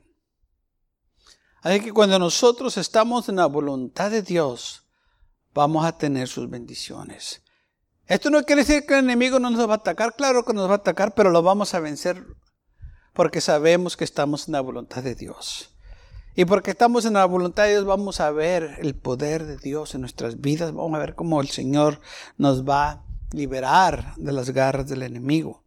Así 1.61 1.79
que 1.79 1.93
cuando 1.93 2.17
nosotros 2.19 2.77
estamos 2.77 3.27
en 3.29 3.37
la 3.37 3.47
voluntad 3.47 4.11
de 4.11 4.21
Dios, 4.21 4.86
vamos 5.57 5.85
a 5.85 5.97
tener 5.97 6.27
sus 6.27 6.47
bendiciones. 6.47 7.41
Esto 8.05 8.29
no 8.29 8.43
quiere 8.43 8.61
decir 8.61 8.85
que 8.85 8.93
el 8.93 9.03
enemigo 9.03 9.39
no 9.39 9.49
nos 9.49 9.67
va 9.67 9.73
a 9.73 9.77
atacar, 9.77 10.15
claro 10.15 10.45
que 10.45 10.53
nos 10.53 10.69
va 10.69 10.73
a 10.73 10.77
atacar, 10.77 11.15
pero 11.15 11.31
lo 11.31 11.41
vamos 11.41 11.73
a 11.73 11.79
vencer 11.79 12.23
porque 13.13 13.41
sabemos 13.41 13.97
que 13.97 14.03
estamos 14.03 14.47
en 14.47 14.51
la 14.53 14.61
voluntad 14.61 15.01
de 15.01 15.15
Dios. 15.15 15.75
Y 16.35 16.45
porque 16.45 16.69
estamos 16.69 17.05
en 17.05 17.13
la 17.13 17.25
voluntad 17.25 17.63
de 17.63 17.71
Dios, 17.71 17.85
vamos 17.85 18.19
a 18.19 18.29
ver 18.29 18.77
el 18.77 18.93
poder 18.93 19.45
de 19.45 19.57
Dios 19.57 19.95
en 19.95 20.01
nuestras 20.01 20.39
vidas, 20.39 20.71
vamos 20.73 20.93
a 20.93 20.99
ver 20.99 21.15
cómo 21.15 21.41
el 21.41 21.49
Señor 21.49 22.01
nos 22.37 22.63
va 22.63 22.89
a 22.91 23.03
liberar 23.31 24.13
de 24.15 24.33
las 24.33 24.51
garras 24.51 24.87
del 24.87 25.01
enemigo. 25.01 25.63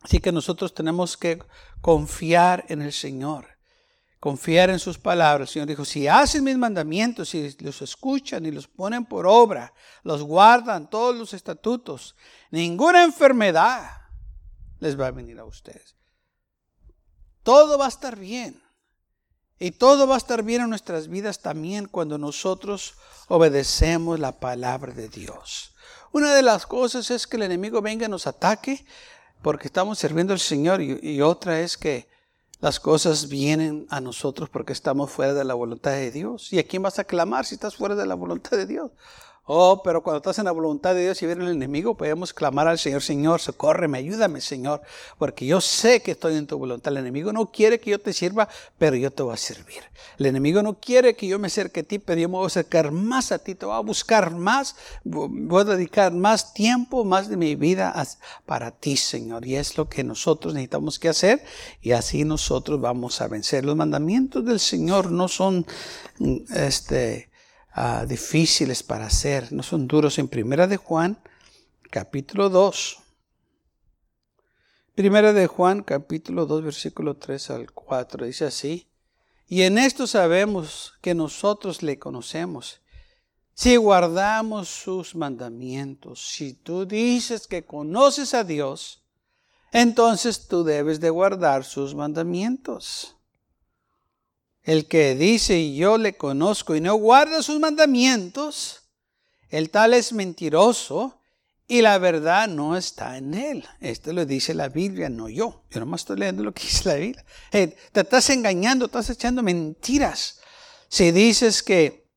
Así 0.00 0.18
que 0.18 0.32
nosotros 0.32 0.72
tenemos 0.72 1.18
que 1.18 1.40
confiar 1.82 2.64
en 2.68 2.80
el 2.80 2.92
Señor 2.94 3.53
confiar 4.24 4.70
en 4.70 4.78
sus 4.78 4.96
palabras. 4.96 5.50
El 5.50 5.52
Señor 5.52 5.68
dijo, 5.68 5.84
si 5.84 6.08
hacen 6.08 6.44
mis 6.44 6.56
mandamientos, 6.56 7.34
y 7.34 7.54
los 7.60 7.82
escuchan 7.82 8.46
y 8.46 8.50
los 8.50 8.66
ponen 8.66 9.04
por 9.04 9.26
obra, 9.26 9.74
los 10.02 10.22
guardan 10.22 10.88
todos 10.88 11.14
los 11.14 11.34
estatutos, 11.34 12.16
ninguna 12.50 13.04
enfermedad 13.04 13.86
les 14.80 14.98
va 14.98 15.08
a 15.08 15.10
venir 15.10 15.38
a 15.38 15.44
ustedes. 15.44 15.94
Todo 17.42 17.76
va 17.76 17.84
a 17.84 17.88
estar 17.88 18.18
bien. 18.18 18.62
Y 19.58 19.72
todo 19.72 20.06
va 20.06 20.14
a 20.14 20.18
estar 20.18 20.42
bien 20.42 20.62
en 20.62 20.70
nuestras 20.70 21.08
vidas 21.08 21.42
también 21.42 21.86
cuando 21.86 22.16
nosotros 22.16 22.94
obedecemos 23.28 24.18
la 24.18 24.40
palabra 24.40 24.94
de 24.94 25.10
Dios. 25.10 25.74
Una 26.12 26.34
de 26.34 26.40
las 26.40 26.64
cosas 26.64 27.10
es 27.10 27.26
que 27.26 27.36
el 27.36 27.42
enemigo 27.42 27.82
venga 27.82 28.06
y 28.06 28.08
nos 28.08 28.26
ataque 28.26 28.86
porque 29.42 29.66
estamos 29.66 29.98
sirviendo 29.98 30.32
al 30.32 30.40
Señor 30.40 30.80
y, 30.80 31.20
otra 31.20 31.60
es 31.60 31.76
que 31.76 32.08
las 32.60 32.80
cosas 32.80 33.28
vienen 33.28 33.86
a 33.90 34.00
nosotros 34.00 34.48
porque 34.48 34.72
estamos 34.72 35.10
fuera 35.10 35.34
de 35.34 35.44
la 35.44 35.54
voluntad 35.54 35.92
de 35.92 36.10
Dios. 36.10 36.52
¿Y 36.52 36.58
a 36.58 36.66
quién 36.66 36.82
vas 36.82 36.98
a 36.98 37.04
clamar 37.04 37.44
si 37.44 37.54
estás 37.54 37.76
fuera 37.76 37.94
de 37.94 38.06
la 38.06 38.14
voluntad 38.14 38.56
de 38.56 38.66
Dios? 38.66 38.90
Oh, 39.46 39.82
pero 39.82 40.02
cuando 40.02 40.18
estás 40.18 40.38
en 40.38 40.46
la 40.46 40.52
voluntad 40.52 40.94
de 40.94 41.02
Dios 41.02 41.22
y 41.22 41.26
viene 41.26 41.44
el 41.44 41.50
enemigo, 41.50 41.94
podemos 41.98 42.32
clamar 42.32 42.66
al 42.66 42.78
Señor, 42.78 43.02
Señor, 43.02 43.42
socórreme, 43.42 43.98
ayúdame, 43.98 44.40
Señor, 44.40 44.80
porque 45.18 45.44
yo 45.44 45.60
sé 45.60 46.00
que 46.00 46.12
estoy 46.12 46.36
en 46.36 46.46
tu 46.46 46.56
voluntad. 46.56 46.92
El 46.92 47.00
enemigo 47.00 47.30
no 47.30 47.52
quiere 47.52 47.78
que 47.78 47.90
yo 47.90 48.00
te 48.00 48.14
sirva, 48.14 48.48
pero 48.78 48.96
yo 48.96 49.10
te 49.10 49.22
voy 49.22 49.34
a 49.34 49.36
servir. 49.36 49.82
El 50.18 50.24
enemigo 50.24 50.62
no 50.62 50.80
quiere 50.80 51.14
que 51.14 51.26
yo 51.26 51.38
me 51.38 51.48
acerque 51.48 51.80
a 51.80 51.82
ti, 51.82 51.98
pero 51.98 52.22
yo 52.22 52.28
me 52.30 52.36
voy 52.36 52.44
a 52.44 52.46
acercar 52.46 52.90
más 52.90 53.32
a 53.32 53.38
ti, 53.38 53.54
te 53.54 53.66
voy 53.66 53.74
a 53.74 53.80
buscar 53.80 54.30
más, 54.30 54.76
voy 55.04 55.60
a 55.60 55.64
dedicar 55.64 56.14
más 56.14 56.54
tiempo, 56.54 57.04
más 57.04 57.28
de 57.28 57.36
mi 57.36 57.54
vida 57.54 57.94
para 58.46 58.70
ti, 58.70 58.96
Señor. 58.96 59.46
Y 59.46 59.56
es 59.56 59.76
lo 59.76 59.90
que 59.90 60.04
nosotros 60.04 60.54
necesitamos 60.54 60.98
que 60.98 61.10
hacer 61.10 61.44
y 61.82 61.92
así 61.92 62.24
nosotros 62.24 62.80
vamos 62.80 63.20
a 63.20 63.28
vencer. 63.28 63.66
Los 63.66 63.76
mandamientos 63.76 64.42
del 64.46 64.58
Señor 64.58 65.10
no 65.10 65.28
son, 65.28 65.66
mm, 66.18 66.36
este, 66.54 67.28
Ah, 67.76 68.06
difíciles 68.06 68.84
para 68.84 69.06
hacer, 69.06 69.52
no 69.52 69.64
son 69.64 69.88
duros. 69.88 70.20
En 70.20 70.28
Primera 70.28 70.68
de 70.68 70.76
Juan, 70.76 71.18
capítulo 71.90 72.48
2. 72.48 72.98
Primera 74.94 75.32
de 75.32 75.48
Juan, 75.48 75.82
capítulo 75.82 76.46
2, 76.46 76.62
versículo 76.62 77.16
3 77.16 77.50
al 77.50 77.72
4, 77.72 78.26
dice 78.26 78.44
así. 78.44 78.86
Y 79.48 79.62
en 79.62 79.78
esto 79.78 80.06
sabemos 80.06 80.94
que 81.00 81.16
nosotros 81.16 81.82
le 81.82 81.98
conocemos. 81.98 82.80
Si 83.54 83.74
guardamos 83.74 84.68
sus 84.68 85.16
mandamientos, 85.16 86.24
si 86.24 86.54
tú 86.54 86.86
dices 86.86 87.48
que 87.48 87.64
conoces 87.64 88.34
a 88.34 88.44
Dios, 88.44 89.02
entonces 89.72 90.46
tú 90.46 90.62
debes 90.62 91.00
de 91.00 91.10
guardar 91.10 91.64
sus 91.64 91.96
mandamientos. 91.96 93.16
El 94.64 94.88
que 94.88 95.14
dice 95.14 95.74
yo 95.74 95.98
le 95.98 96.16
conozco 96.16 96.74
y 96.74 96.80
no 96.80 96.94
guarda 96.94 97.42
sus 97.42 97.60
mandamientos, 97.60 98.82
el 99.50 99.70
tal 99.70 99.94
es 99.94 100.12
mentiroso 100.12 101.20
y 101.68 101.82
la 101.82 101.98
verdad 101.98 102.48
no 102.48 102.76
está 102.76 103.18
en 103.18 103.34
él. 103.34 103.68
Esto 103.80 104.12
lo 104.12 104.24
dice 104.24 104.54
la 104.54 104.68
Biblia, 104.68 105.08
no 105.10 105.28
yo. 105.28 105.64
Yo 105.70 105.80
nomás 105.80 106.00
estoy 106.00 106.18
leyendo 106.18 106.42
lo 106.42 106.52
que 106.52 106.62
dice 106.62 106.88
la 106.88 106.94
Biblia. 106.94 107.24
te 107.50 108.00
estás 108.00 108.30
engañando, 108.30 108.86
estás 108.86 109.10
echando 109.10 109.42
mentiras. 109.42 110.40
Si 110.88 111.12
dices 111.12 111.62
que 111.62 112.10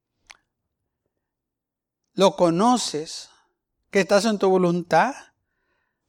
lo 2.14 2.36
conoces, 2.36 3.30
que 3.92 4.00
estás 4.02 4.26
en 4.26 4.40
tu 4.40 4.50
voluntad, 4.50 5.14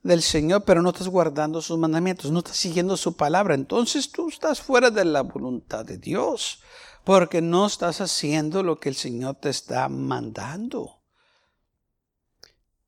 del 0.02 0.22
Señor, 0.22 0.64
pero 0.64 0.82
no 0.82 0.90
estás 0.90 1.08
guardando 1.08 1.60
sus 1.60 1.78
mandamientos, 1.78 2.30
no 2.30 2.38
estás 2.38 2.56
siguiendo 2.56 2.96
su 2.96 3.16
palabra. 3.16 3.54
Entonces 3.54 4.10
tú 4.10 4.28
estás 4.28 4.60
fuera 4.60 4.90
de 4.90 5.04
la 5.04 5.22
voluntad 5.22 5.84
de 5.84 5.98
Dios, 5.98 6.62
porque 7.04 7.40
no 7.40 7.66
estás 7.66 8.00
haciendo 8.00 8.62
lo 8.62 8.78
que 8.78 8.88
el 8.88 8.94
Señor 8.94 9.36
te 9.36 9.50
está 9.50 9.88
mandando. 9.88 11.02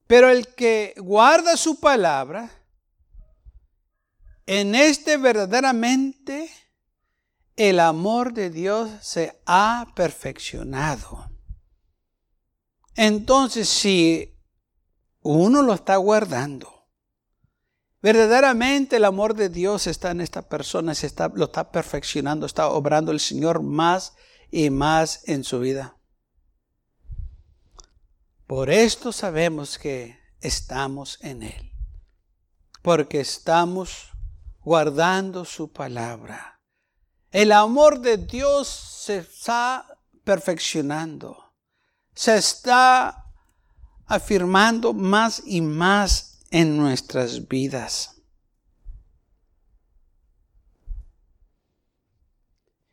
Pero 0.06 0.28
el 0.28 0.48
que 0.54 0.94
guarda 0.98 1.56
su 1.56 1.78
palabra, 1.78 2.50
en 4.46 4.74
este 4.74 5.16
verdaderamente 5.16 6.50
el 7.56 7.78
amor 7.78 8.32
de 8.32 8.50
Dios 8.50 8.90
se 9.02 9.40
ha 9.46 9.92
perfeccionado. 9.94 11.30
Entonces, 12.96 13.68
si 13.68 14.36
uno 15.20 15.62
lo 15.62 15.74
está 15.74 15.96
guardando, 15.96 16.79
Verdaderamente 18.02 18.96
el 18.96 19.04
amor 19.04 19.34
de 19.34 19.50
Dios 19.50 19.86
está 19.86 20.10
en 20.10 20.22
esta 20.22 20.42
persona, 20.42 20.94
se 20.94 21.06
está, 21.06 21.30
lo 21.34 21.46
está 21.46 21.70
perfeccionando, 21.70 22.46
está 22.46 22.68
obrando 22.68 23.12
el 23.12 23.20
Señor 23.20 23.62
más 23.62 24.14
y 24.50 24.70
más 24.70 25.28
en 25.28 25.44
su 25.44 25.60
vida. 25.60 25.96
Por 28.46 28.70
esto 28.70 29.12
sabemos 29.12 29.78
que 29.78 30.18
estamos 30.40 31.18
en 31.20 31.42
Él, 31.42 31.72
porque 32.82 33.20
estamos 33.20 34.08
guardando 34.60 35.44
su 35.44 35.70
palabra. 35.70 36.58
El 37.30 37.52
amor 37.52 38.00
de 38.00 38.16
Dios 38.16 38.66
se 38.66 39.18
está 39.18 39.86
perfeccionando, 40.24 41.52
se 42.14 42.38
está 42.38 43.26
afirmando 44.06 44.94
más 44.94 45.42
y 45.44 45.60
más 45.60 46.29
en 46.50 46.76
nuestras 46.76 47.48
vidas. 47.48 48.20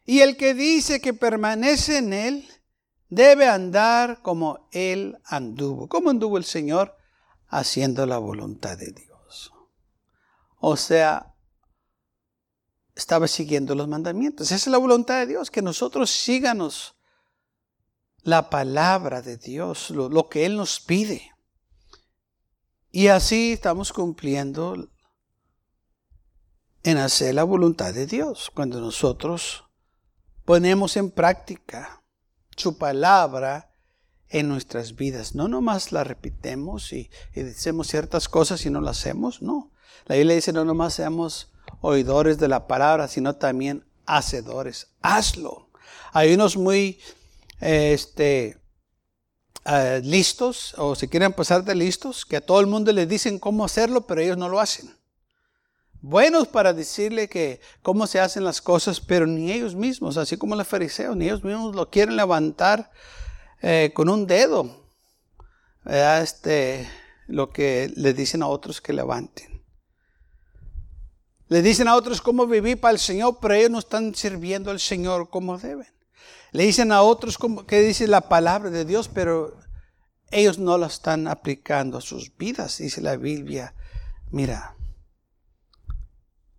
Y 0.05 0.21
el 0.21 0.37
que 0.37 0.53
dice 0.53 1.01
que 1.01 1.13
permanece 1.13 1.97
en 1.97 2.13
Él 2.13 2.47
debe 3.09 3.47
andar 3.47 4.21
como 4.21 4.69
Él 4.71 5.17
anduvo. 5.25 5.89
¿Cómo 5.89 6.09
anduvo 6.09 6.37
el 6.37 6.45
Señor? 6.45 6.95
Haciendo 7.47 8.05
la 8.05 8.17
voluntad 8.17 8.77
de 8.77 8.91
Dios. 8.91 9.51
O 10.59 10.77
sea, 10.77 11.35
estaba 12.95 13.27
siguiendo 13.27 13.75
los 13.75 13.87
mandamientos. 13.87 14.47
Esa 14.47 14.55
es 14.55 14.67
la 14.67 14.77
voluntad 14.77 15.19
de 15.19 15.27
Dios, 15.27 15.51
que 15.51 15.61
nosotros 15.61 16.09
síganos 16.09 16.95
la 18.21 18.49
palabra 18.49 19.21
de 19.21 19.37
Dios, 19.37 19.89
lo, 19.89 20.09
lo 20.09 20.29
que 20.29 20.45
Él 20.45 20.57
nos 20.57 20.79
pide. 20.79 21.31
Y 22.91 23.07
así 23.07 23.53
estamos 23.53 23.93
cumpliendo 23.93 24.89
en 26.83 26.97
hacer 26.97 27.35
la 27.35 27.43
voluntad 27.43 27.93
de 27.93 28.07
Dios. 28.07 28.49
Cuando 28.53 28.79
nosotros 28.79 29.65
ponemos 30.45 30.95
en 30.95 31.11
práctica 31.11 32.01
su 32.55 32.77
palabra 32.77 33.69
en 34.29 34.47
nuestras 34.47 34.95
vidas. 34.95 35.35
No 35.35 35.47
nomás 35.47 35.91
la 35.91 36.03
repitemos 36.03 36.91
y, 36.93 37.09
decimos 37.33 37.87
ciertas 37.87 38.27
cosas 38.27 38.65
y 38.65 38.69
no 38.69 38.81
las 38.81 38.99
hacemos, 38.99 39.41
no. 39.41 39.71
La 40.05 40.15
Biblia 40.15 40.35
dice 40.35 40.53
no 40.53 40.65
nomás 40.65 40.93
seamos 40.93 41.51
oidores 41.81 42.37
de 42.37 42.47
la 42.47 42.67
palabra, 42.67 43.07
sino 43.07 43.35
también 43.35 43.85
hacedores. 44.05 44.95
Hazlo. 45.01 45.69
Hay 46.13 46.33
unos 46.33 46.57
muy, 46.57 46.99
este, 47.59 48.57
eh, 49.67 50.01
listos 50.03 50.73
o 50.77 50.95
si 50.95 51.07
quieren 51.07 51.33
pasar 51.33 51.63
de 51.63 51.75
listos, 51.75 52.25
que 52.25 52.37
a 52.37 52.41
todo 52.41 52.59
el 52.59 52.67
mundo 52.67 52.91
les 52.93 53.07
dicen 53.07 53.37
cómo 53.37 53.65
hacerlo, 53.65 54.07
pero 54.07 54.21
ellos 54.21 54.37
no 54.37 54.47
lo 54.49 54.59
hacen. 54.59 54.95
Buenos 56.01 56.47
para 56.47 56.73
decirle 56.73 57.27
que 57.27 57.59
cómo 57.81 58.07
se 58.07 58.19
hacen 58.19 58.43
las 58.43 58.61
cosas, 58.61 59.01
pero 59.01 59.25
ni 59.25 59.51
ellos 59.51 59.75
mismos, 59.75 60.15
así 60.15 60.37
como 60.37 60.55
los 60.55 60.67
fariseos, 60.67 61.17
ni 61.17 61.25
ellos 61.25 61.43
mismos 61.43 61.75
lo 61.75 61.89
quieren 61.89 62.15
levantar 62.15 62.91
eh, 63.61 63.91
con 63.93 64.07
un 64.07 64.25
dedo. 64.25 64.87
Este, 65.85 66.87
lo 67.27 67.49
que 67.49 67.91
le 67.95 68.13
dicen 68.13 68.43
a 68.43 68.47
otros 68.47 68.79
que 68.79 68.93
levanten. 68.93 69.63
Le 71.49 71.61
dicen 71.61 71.87
a 71.87 71.95
otros 71.95 72.21
cómo 72.21 72.45
vivir 72.45 72.79
para 72.79 72.93
el 72.93 72.99
Señor, 72.99 73.37
pero 73.41 73.53
ellos 73.53 73.71
no 73.71 73.79
están 73.79 74.13
sirviendo 74.15 74.69
al 74.71 74.79
Señor 74.79 75.29
como 75.29 75.57
deben. 75.57 75.87
Le 76.51 76.63
dicen 76.63 76.91
a 76.91 77.01
otros 77.01 77.37
que 77.67 77.81
dice 77.81 78.07
la 78.07 78.21
palabra 78.21 78.69
de 78.69 78.85
Dios, 78.85 79.09
pero 79.09 79.57
ellos 80.31 80.57
no 80.57 80.77
la 80.77 80.87
están 80.87 81.27
aplicando 81.27 81.97
a 81.97 82.01
sus 82.01 82.35
vidas, 82.35 82.77
dice 82.77 83.01
la 83.01 83.15
Biblia. 83.17 83.73
Mira, 84.31 84.75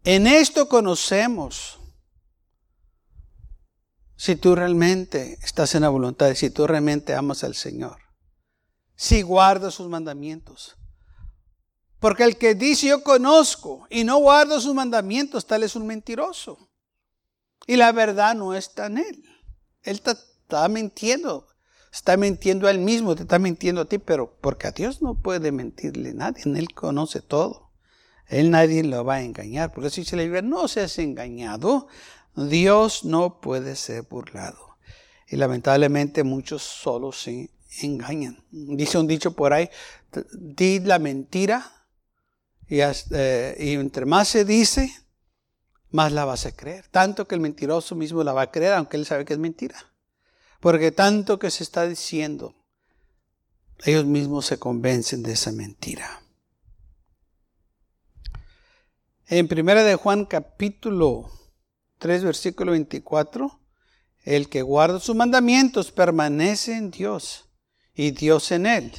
en 0.05 0.27
esto 0.27 0.68
conocemos 0.68 1.79
si 4.16 4.37
tú 4.37 4.55
realmente 4.55 5.38
estás 5.42 5.75
en 5.75 5.83
la 5.83 5.90
voluntad, 5.90 6.35
si 6.35 6.51
tú 6.51 6.66
realmente 6.66 7.14
amas 7.14 7.44
al 7.44 7.55
Señor, 7.55 7.99
si 8.97 9.23
guardas 9.23 9.75
sus 9.75 9.88
mandamientos. 9.88 10.77
Porque 12.01 12.25
el 12.25 12.37
que 12.37 12.55
dice 12.55 12.88
yo 12.88 13.03
conozco 13.03 13.87
y 13.90 14.05
no 14.05 14.18
guarda 14.18 14.61
sus 14.61 14.75
mandamientos, 14.75 15.47
tal 15.47 15.62
es 15.62 15.77
un 15.77 15.87
mentiroso. 15.87 16.71
Y 17.66 17.77
la 17.77 17.92
verdad 17.92 18.35
no 18.35 18.55
está 18.55 18.87
en 18.87 18.99
él. 18.99 19.25
Él 19.83 20.01
está, 20.05 20.69
mintiendo. 20.69 21.47
Está 21.93 22.17
mintiendo 22.17 22.67
a 22.67 22.71
él 22.71 22.79
mismo, 22.79 23.14
te 23.14 23.23
está 23.23 23.38
mintiendo 23.38 23.81
a 23.81 23.85
ti, 23.87 23.99
pero 23.99 24.37
porque 24.41 24.67
a 24.67 24.73
Dios 24.73 25.01
no 25.03 25.14
puede 25.14 25.53
mentirle 25.53 26.12
nadie. 26.12 26.43
Él 26.45 26.75
conoce 26.75 27.21
todo. 27.21 27.71
Él 28.27 28.51
nadie 28.51 28.85
lo 28.85 29.05
va 29.05 29.17
a 29.17 29.23
engañar. 29.23 29.73
Porque 29.73 29.91
si 29.91 30.05
se 30.05 30.17
le 30.17 30.29
dice, 30.29 30.43
no 30.43 30.69
seas 30.69 30.99
engañado, 30.99 31.88
Dios 32.37 33.05
no 33.05 33.41
puede 33.41 33.75
ser 33.75 34.03
burlado. 34.03 34.77
Y 35.27 35.37
lamentablemente 35.37 36.25
muchos 36.25 36.62
solo 36.62 37.12
se 37.12 37.51
engañan. 37.83 38.45
Dice 38.51 38.99
un 38.99 39.07
dicho 39.07 39.33
por 39.33 39.53
ahí, 39.53 39.69
di 40.33 40.81
la 40.81 40.99
mentira 40.99 41.79
eh, 42.69 43.57
y, 43.59 43.73
entre 43.75 44.07
más 44.07 44.29
se 44.29 44.45
dice, 44.45 44.93
más 45.90 46.12
la 46.12 46.24
vas 46.24 46.46
a 46.46 46.53
creer. 46.53 46.87
Tanto 46.88 47.27
que 47.27 47.35
el 47.35 47.40
mentiroso 47.40 47.94
mismo 47.94 48.22
la 48.24 48.33
va 48.33 48.42
a 48.42 48.51
creer, 48.51 48.74
aunque 48.74 48.96
él 48.96 49.07
sabe 49.07 49.24
que 49.24 49.33
es 49.33 49.38
mentira. 49.38 49.77
Porque 50.61 50.92
tanto 50.92 51.38
que 51.38 51.51
se 51.51 51.62
está 51.62 51.87
diciendo, 51.87 52.55
ellos 53.85 54.05
mismos 54.05 54.46
se 54.46 54.59
convencen 54.59 55.22
de 55.22 55.33
esa 55.33 55.53
mentira. 55.53 56.22
En 59.27 59.46
primera 59.46 59.85
de 59.85 59.94
Juan 59.94 60.24
capítulo 60.24 61.31
3 61.98 62.24
versículo 62.24 62.72
24, 62.72 63.61
el 64.24 64.48
que 64.48 64.62
guarda 64.62 65.01
sus 65.01 65.14
mandamientos 65.14 65.92
permanece 65.92 66.74
en 66.77 66.90
Dios 66.90 67.48
y 67.94 68.11
Dios 68.11 68.51
en 68.53 68.66
él. 68.66 68.92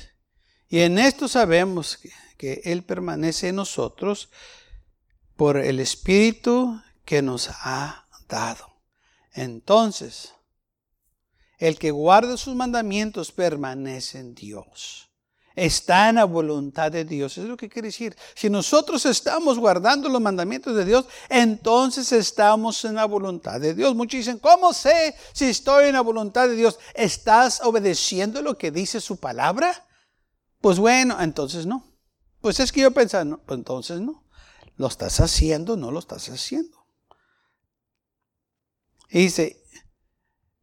Y 0.67 0.79
en 0.81 0.99
esto 0.99 1.27
sabemos 1.27 1.97
que 1.97 2.11
que 2.39 2.61
Él 2.63 2.83
permanece 2.83 3.49
en 3.49 3.57
nosotros 3.57 4.29
por 5.39 5.55
el 5.55 5.79
Espíritu 5.79 6.81
que 7.05 7.21
nos 7.21 7.49
ha 7.61 8.05
dado. 8.27 8.65
Entonces, 9.31 10.33
el 11.59 11.79
que 11.79 11.91
guarda 11.91 12.35
sus 12.35 12.55
mandamientos 12.55 13.31
permanece 13.31 14.19
en 14.19 14.35
Dios. 14.35 15.09
Está 15.55 16.09
en 16.09 16.15
la 16.15 16.25
voluntad 16.25 16.91
de 16.91 17.05
Dios. 17.05 17.37
Es 17.37 17.45
lo 17.45 17.55
que 17.55 17.69
quiere 17.69 17.87
decir. 17.87 18.17
Si 18.35 18.49
nosotros 18.49 19.05
estamos 19.05 19.57
guardando 19.57 20.09
los 20.09 20.19
mandamientos 20.19 20.75
de 20.75 20.83
Dios, 20.83 21.05
entonces 21.29 22.11
estamos 22.11 22.83
en 22.83 22.95
la 22.95 23.05
voluntad 23.05 23.61
de 23.61 23.73
Dios. 23.73 23.95
Muchos 23.95 24.17
dicen, 24.17 24.39
¿cómo 24.39 24.73
sé 24.73 25.15
si 25.31 25.45
estoy 25.45 25.85
en 25.85 25.93
la 25.93 26.01
voluntad 26.01 26.49
de 26.49 26.55
Dios? 26.55 26.79
¿Estás 26.93 27.61
obedeciendo 27.63 28.41
lo 28.41 28.57
que 28.57 28.71
dice 28.71 28.99
su 28.99 29.15
palabra? 29.15 29.87
Pues 30.59 30.79
bueno, 30.79 31.15
entonces 31.21 31.65
no. 31.65 31.85
Pues 32.41 32.59
es 32.59 32.73
que 32.73 32.81
yo 32.81 32.91
pensaba, 32.91 33.23
no, 33.23 33.37
pues 33.37 33.57
entonces 33.57 34.01
no. 34.01 34.25
Lo 34.79 34.87
estás 34.87 35.19
haciendo, 35.19 35.75
no 35.75 35.91
lo 35.91 35.99
estás 35.99 36.29
haciendo. 36.29 36.85
Y 39.09 39.23
dice, 39.23 39.61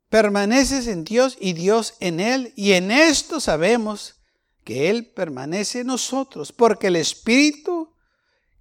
permaneces 0.08 0.86
en 0.86 1.04
Dios 1.04 1.36
y 1.38 1.52
Dios 1.52 1.96
en 2.00 2.20
Él. 2.20 2.54
Y 2.56 2.72
en 2.72 2.90
esto 2.90 3.40
sabemos 3.40 4.22
que 4.64 4.88
Él 4.88 5.12
permanece 5.12 5.80
en 5.80 5.88
nosotros, 5.88 6.50
porque 6.50 6.86
el 6.86 6.96
Espíritu 6.96 7.94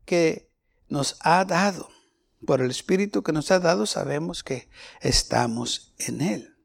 que 0.04 0.52
nos 0.90 1.16
ha 1.22 1.46
dado, 1.46 1.90
por 2.46 2.60
el 2.60 2.70
Espíritu 2.70 3.24
que 3.24 3.32
nos 3.32 3.50
ha 3.50 3.60
dado, 3.60 3.86
sabemos 3.86 4.44
que 4.44 4.68
estamos 5.00 5.94
en 6.00 6.20
Él. 6.20 6.58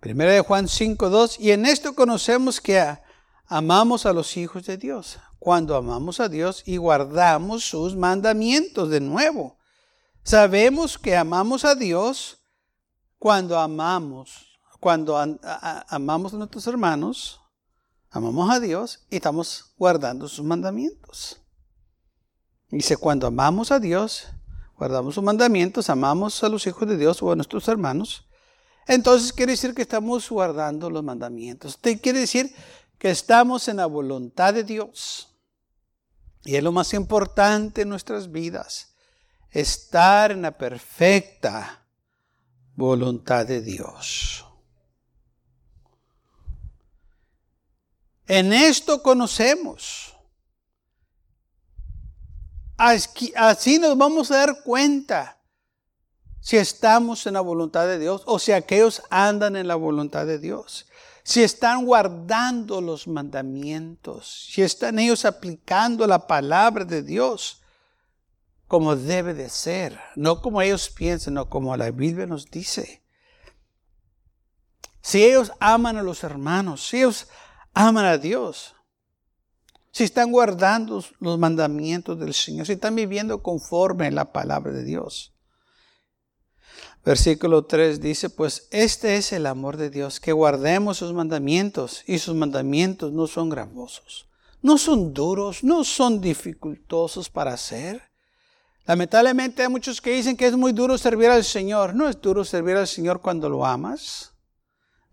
Primera 0.00 0.32
de 0.32 0.40
Juan 0.40 0.66
5.2, 0.66 1.36
y 1.38 1.52
en 1.52 1.64
esto 1.64 1.94
conocemos 1.94 2.60
que 2.60 2.84
amamos 3.46 4.04
a 4.04 4.12
los 4.12 4.36
hijos 4.36 4.66
de 4.66 4.78
Dios. 4.78 5.20
Cuando 5.44 5.76
amamos 5.76 6.20
a 6.20 6.30
Dios 6.30 6.62
y 6.64 6.78
guardamos 6.78 7.64
sus 7.64 7.94
mandamientos 7.94 8.88
de 8.88 9.00
nuevo. 9.00 9.58
Sabemos 10.22 10.96
que 10.96 11.14
amamos 11.14 11.66
a 11.66 11.74
Dios 11.74 12.38
cuando 13.18 13.58
amamos, 13.58 14.58
cuando 14.80 15.18
amamos 15.18 16.32
a 16.32 16.38
nuestros 16.38 16.66
hermanos, 16.66 17.42
amamos 18.08 18.50
a 18.50 18.58
Dios 18.58 19.04
y 19.10 19.16
estamos 19.16 19.74
guardando 19.76 20.28
sus 20.28 20.46
mandamientos. 20.46 21.42
Dice, 22.70 22.96
cuando 22.96 23.26
amamos 23.26 23.70
a 23.70 23.78
Dios, 23.78 24.28
guardamos 24.78 25.14
sus 25.14 25.24
mandamientos, 25.24 25.90
amamos 25.90 26.42
a 26.42 26.48
los 26.48 26.66
hijos 26.66 26.88
de 26.88 26.96
Dios 26.96 27.22
o 27.22 27.30
a 27.30 27.36
nuestros 27.36 27.68
hermanos, 27.68 28.26
entonces 28.86 29.30
quiere 29.30 29.52
decir 29.52 29.74
que 29.74 29.82
estamos 29.82 30.30
guardando 30.30 30.88
los 30.88 31.04
mandamientos. 31.04 31.76
Quiere 31.76 32.20
decir 32.20 32.50
que 32.98 33.10
estamos 33.10 33.68
en 33.68 33.76
la 33.76 33.84
voluntad 33.84 34.54
de 34.54 34.64
Dios. 34.64 35.32
Y 36.44 36.56
es 36.56 36.62
lo 36.62 36.72
más 36.72 36.92
importante 36.92 37.82
en 37.82 37.88
nuestras 37.88 38.30
vidas, 38.30 38.94
estar 39.50 40.30
en 40.30 40.42
la 40.42 40.56
perfecta 40.56 41.86
voluntad 42.74 43.46
de 43.46 43.62
Dios. 43.62 44.44
En 48.26 48.52
esto 48.52 49.02
conocemos. 49.02 50.14
Así 52.76 53.78
nos 53.78 53.96
vamos 53.96 54.30
a 54.30 54.38
dar 54.38 54.62
cuenta 54.62 55.40
si 56.40 56.58
estamos 56.58 57.26
en 57.26 57.34
la 57.34 57.40
voluntad 57.40 57.86
de 57.86 57.98
Dios 57.98 58.22
o 58.26 58.38
si 58.38 58.52
aquellos 58.52 59.02
andan 59.08 59.56
en 59.56 59.66
la 59.68 59.76
voluntad 59.76 60.26
de 60.26 60.38
Dios 60.38 60.86
si 61.24 61.42
están 61.42 61.86
guardando 61.86 62.82
los 62.82 63.08
mandamientos, 63.08 64.50
si 64.52 64.60
están 64.60 64.98
ellos 64.98 65.24
aplicando 65.24 66.06
la 66.06 66.26
palabra 66.26 66.84
de 66.84 67.02
Dios 67.02 67.62
como 68.68 68.94
debe 68.94 69.32
de 69.32 69.48
ser, 69.48 69.98
no 70.16 70.42
como 70.42 70.60
ellos 70.60 70.90
piensan, 70.90 71.34
no 71.34 71.48
como 71.48 71.74
la 71.76 71.90
Biblia 71.90 72.26
nos 72.26 72.50
dice. 72.50 73.02
Si 75.00 75.24
ellos 75.24 75.50
aman 75.60 75.96
a 75.96 76.02
los 76.02 76.24
hermanos, 76.24 76.86
si 76.86 76.98
ellos 76.98 77.26
aman 77.72 78.04
a 78.04 78.18
Dios, 78.18 78.74
si 79.92 80.04
están 80.04 80.30
guardando 80.30 81.02
los 81.20 81.38
mandamientos 81.38 82.18
del 82.18 82.34
Señor, 82.34 82.66
si 82.66 82.72
están 82.72 82.96
viviendo 82.96 83.42
conforme 83.42 84.08
a 84.08 84.10
la 84.10 84.32
palabra 84.32 84.72
de 84.72 84.84
Dios. 84.84 85.33
Versículo 87.04 87.66
3 87.66 88.00
dice, 88.00 88.30
pues 88.30 88.66
este 88.70 89.16
es 89.16 89.32
el 89.32 89.44
amor 89.44 89.76
de 89.76 89.90
Dios, 89.90 90.20
que 90.20 90.32
guardemos 90.32 90.96
sus 90.96 91.12
mandamientos 91.12 92.02
y 92.06 92.18
sus 92.18 92.34
mandamientos 92.34 93.12
no 93.12 93.26
son 93.26 93.50
gravosos, 93.50 94.26
no 94.62 94.78
son 94.78 95.12
duros, 95.12 95.62
no 95.62 95.84
son 95.84 96.22
dificultosos 96.22 97.28
para 97.28 97.52
hacer. 97.52 98.02
Lamentablemente 98.86 99.62
hay 99.62 99.68
muchos 99.68 100.00
que 100.00 100.10
dicen 100.14 100.36
que 100.36 100.46
es 100.46 100.56
muy 100.56 100.72
duro 100.72 100.96
servir 100.96 101.30
al 101.30 101.44
Señor. 101.44 101.94
No 101.94 102.08
es 102.08 102.20
duro 102.20 102.44
servir 102.44 102.76
al 102.76 102.86
Señor 102.86 103.20
cuando 103.20 103.48
lo 103.48 103.64
amas. 103.64 104.32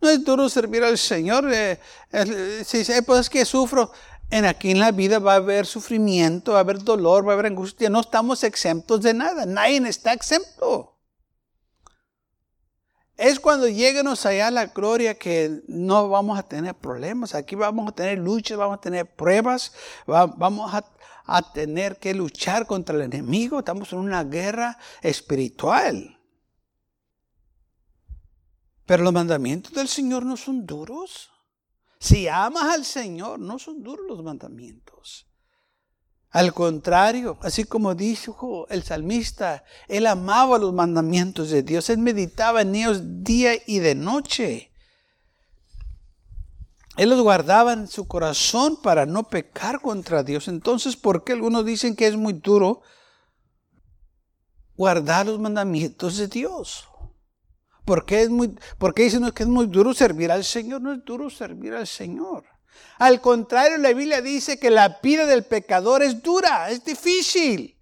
No 0.01 0.10
es 0.10 0.23
duro 0.23 0.49
servir 0.49 0.84
al 0.84 0.97
Señor. 0.97 1.49
Eh, 1.54 1.80
eh, 2.12 2.63
si 2.65 2.84
pues 3.06 3.21
es 3.21 3.30
que 3.30 3.45
sufro. 3.45 3.91
En 4.30 4.45
aquí 4.45 4.71
en 4.71 4.80
la 4.80 4.91
vida 4.91 5.19
va 5.19 5.34
a 5.34 5.38
haber 5.38 5.65
sufrimiento, 5.65 6.54
va 6.54 6.60
a 6.60 6.62
haber 6.62 6.82
dolor, 6.82 7.27
va 7.27 7.32
a 7.32 7.34
haber 7.34 7.47
angustia. 7.47 7.89
No 7.89 7.99
estamos 7.99 8.45
exentos 8.45 9.01
de 9.01 9.13
nada. 9.13 9.45
Nadie 9.45 9.77
está 9.89 10.13
exento. 10.13 10.90
Es 13.21 13.39
cuando 13.39 13.67
lleguemos 13.67 14.25
allá 14.25 14.47
a 14.47 14.51
la 14.51 14.65
gloria 14.65 15.13
que 15.13 15.62
no 15.67 16.10
vamos 16.10 16.39
a 16.39 16.41
tener 16.41 16.73
problemas. 16.73 17.36
Aquí 17.36 17.53
vamos 17.53 17.88
a 17.88 17.91
tener 17.91 18.17
luchas, 18.17 18.57
vamos 18.57 18.79
a 18.79 18.81
tener 18.81 19.05
pruebas, 19.15 19.73
vamos 20.07 20.73
a, 20.73 20.84
a 21.25 21.53
tener 21.53 21.99
que 21.99 22.15
luchar 22.15 22.65
contra 22.65 22.95
el 22.95 23.03
enemigo. 23.03 23.60
Estamos 23.60 23.93
en 23.93 23.99
una 23.99 24.23
guerra 24.23 24.79
espiritual. 25.03 26.19
Pero 28.88 29.03
los 29.03 29.13
mandamientos 29.13 29.71
del 29.71 29.88
Señor 29.88 30.25
no 30.25 30.36
son 30.36 30.65
duros. 30.65 31.29
Si 31.99 32.27
amas 32.27 32.73
al 32.73 32.86
Señor, 32.86 33.38
no 33.38 33.60
son 33.60 33.84
duros 33.84 34.07
los 34.07 34.23
mandamientos. 34.23 35.30
Al 36.31 36.53
contrario, 36.53 37.37
así 37.41 37.65
como 37.65 37.93
dijo 37.93 38.65
el 38.69 38.83
salmista, 38.83 39.65
él 39.89 40.07
amaba 40.07 40.57
los 40.57 40.73
mandamientos 40.73 41.49
de 41.49 41.61
Dios, 41.61 41.89
él 41.89 41.97
meditaba 41.97 42.61
en 42.61 42.73
ellos 42.73 43.01
día 43.03 43.51
y 43.67 43.79
de 43.79 43.95
noche. 43.95 44.71
Él 46.95 47.09
los 47.09 47.21
guardaba 47.21 47.73
en 47.73 47.87
su 47.87 48.07
corazón 48.07 48.81
para 48.81 49.05
no 49.05 49.23
pecar 49.23 49.81
contra 49.81 50.23
Dios. 50.23 50.47
Entonces, 50.47 50.95
¿por 50.95 51.25
qué 51.25 51.33
algunos 51.33 51.65
dicen 51.65 51.95
que 51.95 52.07
es 52.07 52.15
muy 52.15 52.33
duro 52.33 52.81
guardar 54.77 55.25
los 55.25 55.39
mandamientos 55.39 56.17
de 56.17 56.27
Dios? 56.27 56.87
¿Por 57.83 58.05
qué, 58.05 58.21
es 58.21 58.29
muy, 58.29 58.57
¿Por 58.77 58.93
qué 58.93 59.03
dicen 59.03 59.29
que 59.31 59.43
es 59.43 59.49
muy 59.49 59.67
duro 59.67 59.93
servir 59.93 60.31
al 60.31 60.45
Señor? 60.45 60.81
No 60.81 60.93
es 60.93 61.03
duro 61.03 61.29
servir 61.29 61.73
al 61.73 61.87
Señor. 61.87 62.45
Al 62.97 63.21
contrario, 63.21 63.77
la 63.77 63.93
Biblia 63.93 64.21
dice 64.21 64.59
que 64.59 64.69
la 64.69 64.99
vida 65.01 65.25
del 65.25 65.43
pecador 65.43 66.03
es 66.03 66.21
dura, 66.21 66.69
es 66.69 66.83
difícil. 66.83 67.77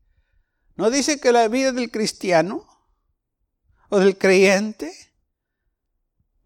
No 0.76 0.90
dice 0.90 1.20
que 1.20 1.32
la 1.32 1.48
vida 1.48 1.72
del 1.72 1.92
cristiano 1.92 2.66
o 3.90 4.00
del 4.00 4.18
creyente 4.18 5.10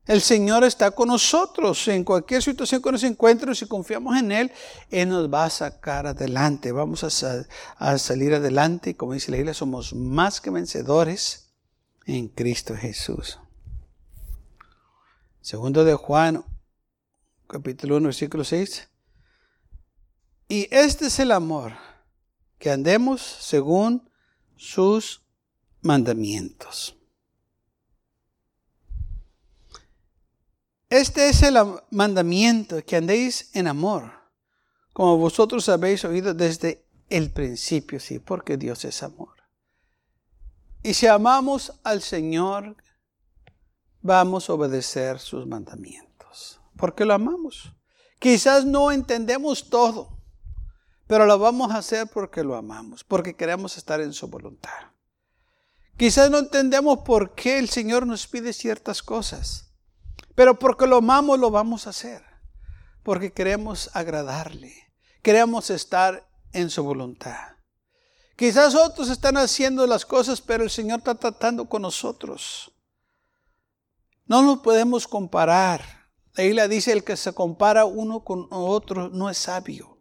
el 0.05 0.21
Señor 0.21 0.65
está 0.65 0.91
con 0.91 1.07
nosotros 1.07 1.87
en 1.87 2.03
cualquier 2.03 2.43
situación 2.43 2.81
que 2.81 2.91
nos 2.91 3.03
encuentre, 3.03 3.55
si 3.55 3.65
confiamos 3.65 4.17
en 4.17 4.33
Él, 4.33 4.51
Él 4.89 5.07
nos 5.07 5.33
va 5.33 5.45
a 5.45 5.49
sacar 5.49 6.07
adelante. 6.07 6.73
Vamos 6.73 7.05
a, 7.05 7.97
salir 7.97 8.33
adelante 8.33 8.89
y 8.89 8.93
como 8.95 9.13
dice 9.13 9.31
la 9.31 9.37
Biblia, 9.37 9.53
somos 9.53 9.93
más 9.93 10.41
que 10.41 10.49
vencedores 10.49 11.53
en 12.05 12.27
Cristo 12.27 12.75
Jesús. 12.75 13.39
Segundo 15.39 15.85
de 15.85 15.93
Juan, 15.93 16.43
capítulo 17.47 17.97
1, 17.97 18.05
versículo 18.05 18.43
6. 18.43 18.89
Y 20.47 20.67
este 20.71 21.07
es 21.07 21.19
el 21.19 21.31
amor, 21.31 21.73
que 22.59 22.71
andemos 22.71 23.21
según 23.21 24.09
sus 24.55 25.23
mandamientos. 25.81 26.95
Este 30.89 31.29
es 31.29 31.41
el 31.41 31.57
mandamiento, 31.89 32.85
que 32.85 32.97
andéis 32.97 33.49
en 33.55 33.67
amor, 33.67 34.11
como 34.93 35.17
vosotros 35.17 35.67
habéis 35.67 36.05
oído 36.05 36.35
desde 36.35 36.85
el 37.09 37.31
principio, 37.31 37.99
sí, 37.99 38.19
porque 38.19 38.57
Dios 38.57 38.85
es 38.85 39.01
amor. 39.01 39.33
Y 40.83 40.93
si 40.93 41.07
amamos 41.07 41.79
al 41.83 42.01
Señor, 42.01 42.75
vamos 44.01 44.49
a 44.49 44.53
obedecer 44.53 45.17
sus 45.17 45.47
mandamientos, 45.47 46.12
porque 46.77 47.05
lo 47.05 47.13
amamos. 47.13 47.73
Quizás 48.19 48.65
no 48.65 48.91
entendemos 48.91 49.69
todo, 49.69 50.17
pero 51.07 51.25
lo 51.25 51.37
vamos 51.37 51.71
a 51.71 51.77
hacer 51.77 52.07
porque 52.07 52.43
lo 52.43 52.55
amamos, 52.55 53.03
porque 53.03 53.35
queremos 53.35 53.77
estar 53.77 53.99
en 54.01 54.13
su 54.13 54.27
voluntad. 54.27 54.91
Quizás 55.97 56.31
no 56.31 56.39
entendemos 56.39 56.99
por 56.99 57.35
qué 57.35 57.59
el 57.59 57.69
Señor 57.69 58.07
nos 58.07 58.25
pide 58.27 58.53
ciertas 58.53 59.03
cosas, 59.03 59.73
pero 60.35 60.57
porque 60.57 60.87
lo 60.87 60.97
amamos, 60.97 61.39
lo 61.39 61.51
vamos 61.51 61.85
a 61.85 61.91
hacer. 61.91 62.23
Porque 63.03 63.33
queremos 63.33 63.89
agradarle. 63.93 64.73
Queremos 65.21 65.69
estar 65.69 66.27
en 66.53 66.69
su 66.69 66.83
voluntad. 66.83 67.57
Quizás 68.35 68.75
otros 68.75 69.09
están 69.09 69.37
haciendo 69.37 69.85
las 69.85 70.05
cosas, 70.05 70.41
pero 70.41 70.63
el 70.63 70.69
Señor 70.69 70.99
está 70.99 71.15
tratando 71.15 71.65
con 71.65 71.81
nosotros. 71.81 72.71
No 74.25 74.41
nos 74.41 74.59
podemos 74.59 75.07
comparar. 75.07 76.02
La 76.35 76.43
Biblia 76.43 76.67
dice, 76.67 76.91
el 76.91 77.03
que 77.03 77.15
se 77.15 77.33
compara 77.33 77.85
uno 77.85 78.23
con 78.23 78.47
otro 78.49 79.09
no 79.09 79.29
es 79.29 79.37
sabio. 79.37 79.97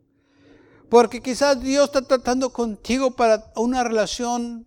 Porque 0.88 1.22
quizás 1.22 1.60
Dios 1.60 1.86
está 1.86 2.02
tratando 2.02 2.52
contigo 2.52 3.10
para 3.10 3.52
una 3.56 3.84
relación 3.84 4.66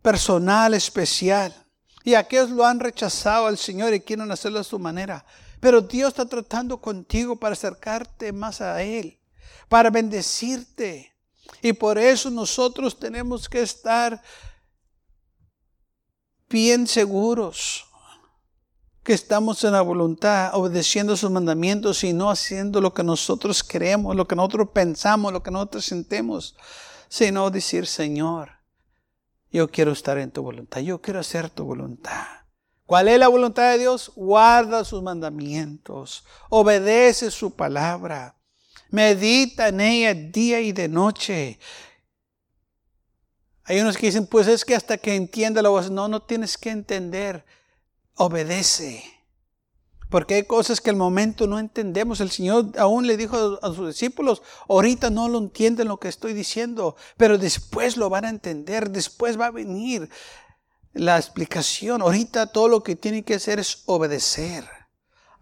personal, 0.00 0.72
especial. 0.72 1.54
Y 2.04 2.14
aquellos 2.14 2.50
lo 2.50 2.64
han 2.64 2.80
rechazado 2.80 3.46
al 3.46 3.58
Señor 3.58 3.92
y 3.92 4.00
quieren 4.00 4.30
hacerlo 4.30 4.60
a 4.60 4.64
su 4.64 4.78
manera. 4.78 5.26
Pero 5.60 5.82
Dios 5.82 6.08
está 6.08 6.24
tratando 6.24 6.80
contigo 6.80 7.36
para 7.36 7.52
acercarte 7.52 8.32
más 8.32 8.60
a 8.62 8.82
Él, 8.82 9.18
para 9.68 9.90
bendecirte. 9.90 11.14
Y 11.60 11.74
por 11.74 11.98
eso 11.98 12.30
nosotros 12.30 12.98
tenemos 12.98 13.48
que 13.48 13.60
estar 13.60 14.22
bien 16.48 16.86
seguros 16.86 17.87
que 19.08 19.14
estamos 19.14 19.64
en 19.64 19.72
la 19.72 19.80
voluntad, 19.80 20.50
obedeciendo 20.52 21.16
sus 21.16 21.30
mandamientos 21.30 22.04
y 22.04 22.12
no 22.12 22.28
haciendo 22.28 22.78
lo 22.82 22.92
que 22.92 23.02
nosotros 23.02 23.64
queremos, 23.64 24.14
lo 24.14 24.28
que 24.28 24.36
nosotros 24.36 24.68
pensamos, 24.74 25.32
lo 25.32 25.42
que 25.42 25.50
nosotros 25.50 25.86
sentimos, 25.86 26.54
sino 27.08 27.48
decir, 27.48 27.86
Señor, 27.86 28.50
yo 29.50 29.70
quiero 29.70 29.92
estar 29.92 30.18
en 30.18 30.30
tu 30.30 30.42
voluntad. 30.42 30.82
Yo 30.82 31.00
quiero 31.00 31.20
hacer 31.20 31.48
tu 31.48 31.64
voluntad. 31.64 32.26
¿Cuál 32.84 33.08
es 33.08 33.18
la 33.18 33.28
voluntad 33.28 33.70
de 33.70 33.78
Dios? 33.78 34.12
Guarda 34.14 34.84
sus 34.84 35.02
mandamientos. 35.02 36.26
Obedece 36.50 37.30
su 37.30 37.56
palabra. 37.56 38.36
Medita 38.90 39.68
en 39.68 39.80
ella 39.80 40.12
día 40.12 40.60
y 40.60 40.72
de 40.72 40.86
noche. 40.86 41.58
Hay 43.64 43.80
unos 43.80 43.96
que 43.96 44.08
dicen, 44.08 44.26
pues 44.26 44.48
es 44.48 44.66
que 44.66 44.74
hasta 44.74 44.98
que 44.98 45.14
entienda 45.14 45.62
la 45.62 45.70
voz. 45.70 45.90
No, 45.90 46.08
no 46.08 46.20
tienes 46.20 46.58
que 46.58 46.68
entender. 46.68 47.46
Obedece. 48.18 49.04
Porque 50.10 50.34
hay 50.34 50.44
cosas 50.44 50.80
que 50.80 50.90
al 50.90 50.96
momento 50.96 51.46
no 51.46 51.58
entendemos. 51.58 52.20
El 52.20 52.30
Señor 52.30 52.72
aún 52.78 53.06
le 53.06 53.16
dijo 53.16 53.58
a 53.62 53.74
sus 53.74 53.88
discípulos, 53.88 54.42
ahorita 54.68 55.10
no 55.10 55.28
lo 55.28 55.38
entienden 55.38 55.88
lo 55.88 55.98
que 55.98 56.08
estoy 56.08 56.32
diciendo, 56.32 56.96
pero 57.16 57.36
después 57.36 57.96
lo 57.96 58.08
van 58.08 58.24
a 58.24 58.30
entender, 58.30 58.90
después 58.90 59.38
va 59.38 59.46
a 59.46 59.50
venir 59.50 60.08
la 60.94 61.18
explicación. 61.18 62.00
Ahorita 62.00 62.46
todo 62.46 62.68
lo 62.68 62.82
que 62.82 62.96
tienen 62.96 63.22
que 63.22 63.34
hacer 63.34 63.58
es 63.58 63.82
obedecer. 63.86 64.64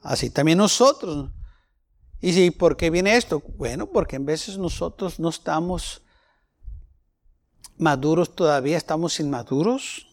Así 0.03 0.31
también 0.31 0.59
nosotros. 0.59 1.31
¿Y 2.21 2.33
si, 2.33 2.51
por 2.51 2.77
qué 2.77 2.91
viene 2.91 3.17
esto? 3.17 3.43
Bueno, 3.57 3.87
porque 3.87 4.17
en 4.17 4.27
veces 4.27 4.59
nosotros 4.59 5.21
no 5.21 5.29
estamos 5.29 6.03
maduros 7.79 8.35
todavía, 8.35 8.77
estamos 8.77 9.21
inmaduros. 9.21 10.07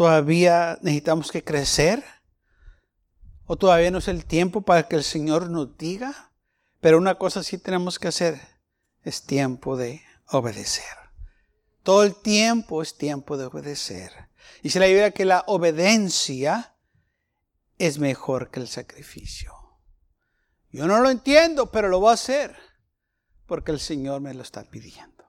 Todavía 0.00 0.78
necesitamos 0.80 1.30
que 1.30 1.44
crecer 1.44 2.02
o 3.44 3.58
todavía 3.58 3.90
no 3.90 3.98
es 3.98 4.08
el 4.08 4.24
tiempo 4.24 4.62
para 4.62 4.88
que 4.88 4.96
el 4.96 5.04
Señor 5.04 5.50
nos 5.50 5.76
diga. 5.76 6.32
Pero 6.80 6.96
una 6.96 7.16
cosa 7.16 7.42
sí 7.42 7.58
tenemos 7.58 7.98
que 7.98 8.08
hacer, 8.08 8.40
es 9.02 9.24
tiempo 9.24 9.76
de 9.76 10.02
obedecer. 10.28 10.86
Todo 11.82 12.04
el 12.04 12.14
tiempo 12.14 12.80
es 12.80 12.96
tiempo 12.96 13.36
de 13.36 13.44
obedecer. 13.44 14.10
Y 14.62 14.70
se 14.70 14.80
la 14.80 14.88
idea 14.88 15.10
que 15.10 15.26
la 15.26 15.44
obediencia 15.46 16.78
es 17.76 17.98
mejor 17.98 18.50
que 18.50 18.60
el 18.60 18.68
sacrificio. 18.68 19.52
Yo 20.70 20.86
no 20.86 21.02
lo 21.02 21.10
entiendo, 21.10 21.70
pero 21.70 21.88
lo 21.88 22.00
voy 22.00 22.12
a 22.12 22.14
hacer 22.14 22.56
porque 23.44 23.70
el 23.70 23.80
Señor 23.80 24.22
me 24.22 24.32
lo 24.32 24.40
está 24.40 24.64
pidiendo. 24.64 25.26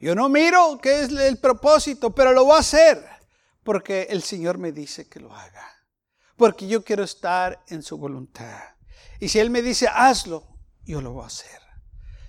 Yo 0.00 0.16
no 0.16 0.28
miro 0.28 0.80
qué 0.82 1.02
es 1.02 1.12
el 1.12 1.38
propósito, 1.38 2.12
pero 2.12 2.32
lo 2.32 2.44
voy 2.44 2.56
a 2.56 2.60
hacer 2.60 3.19
porque 3.62 4.08
el 4.10 4.22
Señor 4.22 4.58
me 4.58 4.72
dice 4.72 5.08
que 5.08 5.20
lo 5.20 5.34
haga 5.34 5.80
porque 6.40 6.66
yo 6.66 6.82
quiero 6.82 7.04
estar 7.04 7.62
en 7.68 7.82
su 7.82 7.98
voluntad. 7.98 8.62
Y 9.18 9.28
si 9.28 9.38
Él 9.38 9.50
me 9.50 9.60
dice, 9.60 9.86
hazlo, 9.92 10.48
yo 10.86 11.02
lo 11.02 11.12
voy 11.12 11.24
a 11.24 11.26
hacer. 11.26 11.60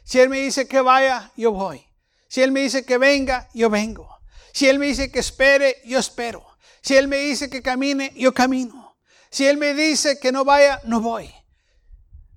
Si 0.03 0.19
Él 0.19 0.27
me 0.27 0.41
dice 0.41 0.67
que 0.67 0.81
vaya, 0.81 1.31
yo 1.37 1.53
voy. 1.53 1.81
Si 2.27 2.41
Él 2.41 2.51
me 2.51 2.59
dice 2.59 2.83
que 2.83 2.97
venga, 2.97 3.47
yo 3.53 3.69
vengo. 3.69 4.19
Si 4.51 4.67
Él 4.67 4.79
me 4.79 4.87
dice 4.87 5.09
que 5.13 5.19
espere, 5.19 5.77
yo 5.85 5.97
espero. 5.97 6.45
Si 6.81 6.97
Él 6.97 7.07
me 7.07 7.19
dice 7.19 7.49
que 7.49 7.61
camine, 7.61 8.11
yo 8.17 8.33
camino. 8.33 8.97
Si 9.29 9.47
Él 9.47 9.55
me 9.55 9.73
dice 9.73 10.19
que 10.19 10.33
no 10.33 10.43
vaya, 10.43 10.81
no 10.83 10.99
voy. 10.99 11.33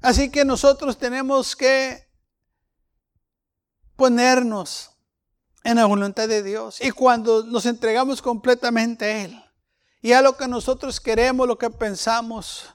Así 0.00 0.30
que 0.30 0.44
nosotros 0.44 0.96
tenemos 0.96 1.56
que 1.56 2.06
ponernos 3.96 4.93
en 5.64 5.76
la 5.76 5.86
voluntad 5.86 6.28
de 6.28 6.42
Dios. 6.42 6.80
Y 6.80 6.90
cuando 6.90 7.42
nos 7.42 7.66
entregamos 7.66 8.22
completamente 8.22 9.04
a 9.04 9.24
Él, 9.24 9.44
y 10.02 10.12
a 10.12 10.20
lo 10.20 10.36
que 10.36 10.46
nosotros 10.46 11.00
queremos, 11.00 11.48
lo 11.48 11.56
que 11.56 11.70
pensamos, 11.70 12.74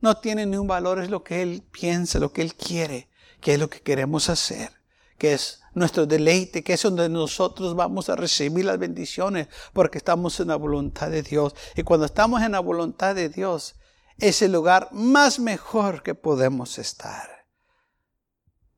no 0.00 0.16
tiene 0.16 0.46
ni 0.46 0.56
un 0.56 0.66
valor, 0.66 0.98
es 0.98 1.10
lo 1.10 1.22
que 1.22 1.42
Él 1.42 1.62
piensa, 1.70 2.18
lo 2.18 2.32
que 2.32 2.42
Él 2.42 2.54
quiere, 2.54 3.10
que 3.40 3.54
es 3.54 3.60
lo 3.60 3.68
que 3.68 3.82
queremos 3.82 4.30
hacer, 4.30 4.72
que 5.18 5.34
es 5.34 5.60
nuestro 5.74 6.06
deleite, 6.06 6.64
que 6.64 6.72
es 6.72 6.82
donde 6.82 7.08
nosotros 7.10 7.76
vamos 7.76 8.08
a 8.08 8.16
recibir 8.16 8.64
las 8.64 8.78
bendiciones, 8.78 9.48
porque 9.74 9.98
estamos 9.98 10.40
en 10.40 10.48
la 10.48 10.56
voluntad 10.56 11.10
de 11.10 11.22
Dios. 11.22 11.54
Y 11.76 11.82
cuando 11.82 12.06
estamos 12.06 12.42
en 12.42 12.52
la 12.52 12.60
voluntad 12.60 13.14
de 13.14 13.28
Dios, 13.28 13.76
es 14.18 14.40
el 14.40 14.52
lugar 14.52 14.88
más 14.92 15.38
mejor 15.38 16.02
que 16.02 16.14
podemos 16.14 16.78
estar. 16.78 17.43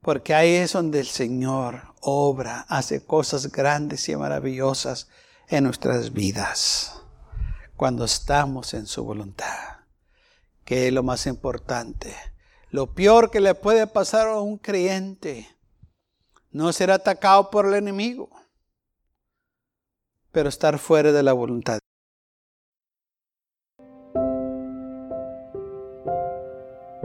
Porque 0.06 0.34
ahí 0.36 0.54
es 0.54 0.74
donde 0.74 1.00
el 1.00 1.08
Señor 1.08 1.82
obra, 2.00 2.64
hace 2.68 3.04
cosas 3.04 3.50
grandes 3.50 4.08
y 4.08 4.14
maravillosas 4.14 5.08
en 5.48 5.64
nuestras 5.64 6.12
vidas 6.12 7.02
cuando 7.74 8.04
estamos 8.04 8.72
en 8.74 8.86
su 8.86 9.02
voluntad, 9.02 9.78
que 10.64 10.86
es 10.86 10.92
lo 10.92 11.02
más 11.02 11.26
importante. 11.26 12.14
Lo 12.70 12.94
peor 12.94 13.32
que 13.32 13.40
le 13.40 13.56
puede 13.56 13.88
pasar 13.88 14.28
a 14.28 14.38
un 14.38 14.58
creyente 14.58 15.48
no 16.52 16.72
ser 16.72 16.92
atacado 16.92 17.50
por 17.50 17.66
el 17.66 17.74
enemigo, 17.74 18.30
pero 20.30 20.48
estar 20.48 20.78
fuera 20.78 21.10
de 21.10 21.24
la 21.24 21.32
voluntad. 21.32 21.80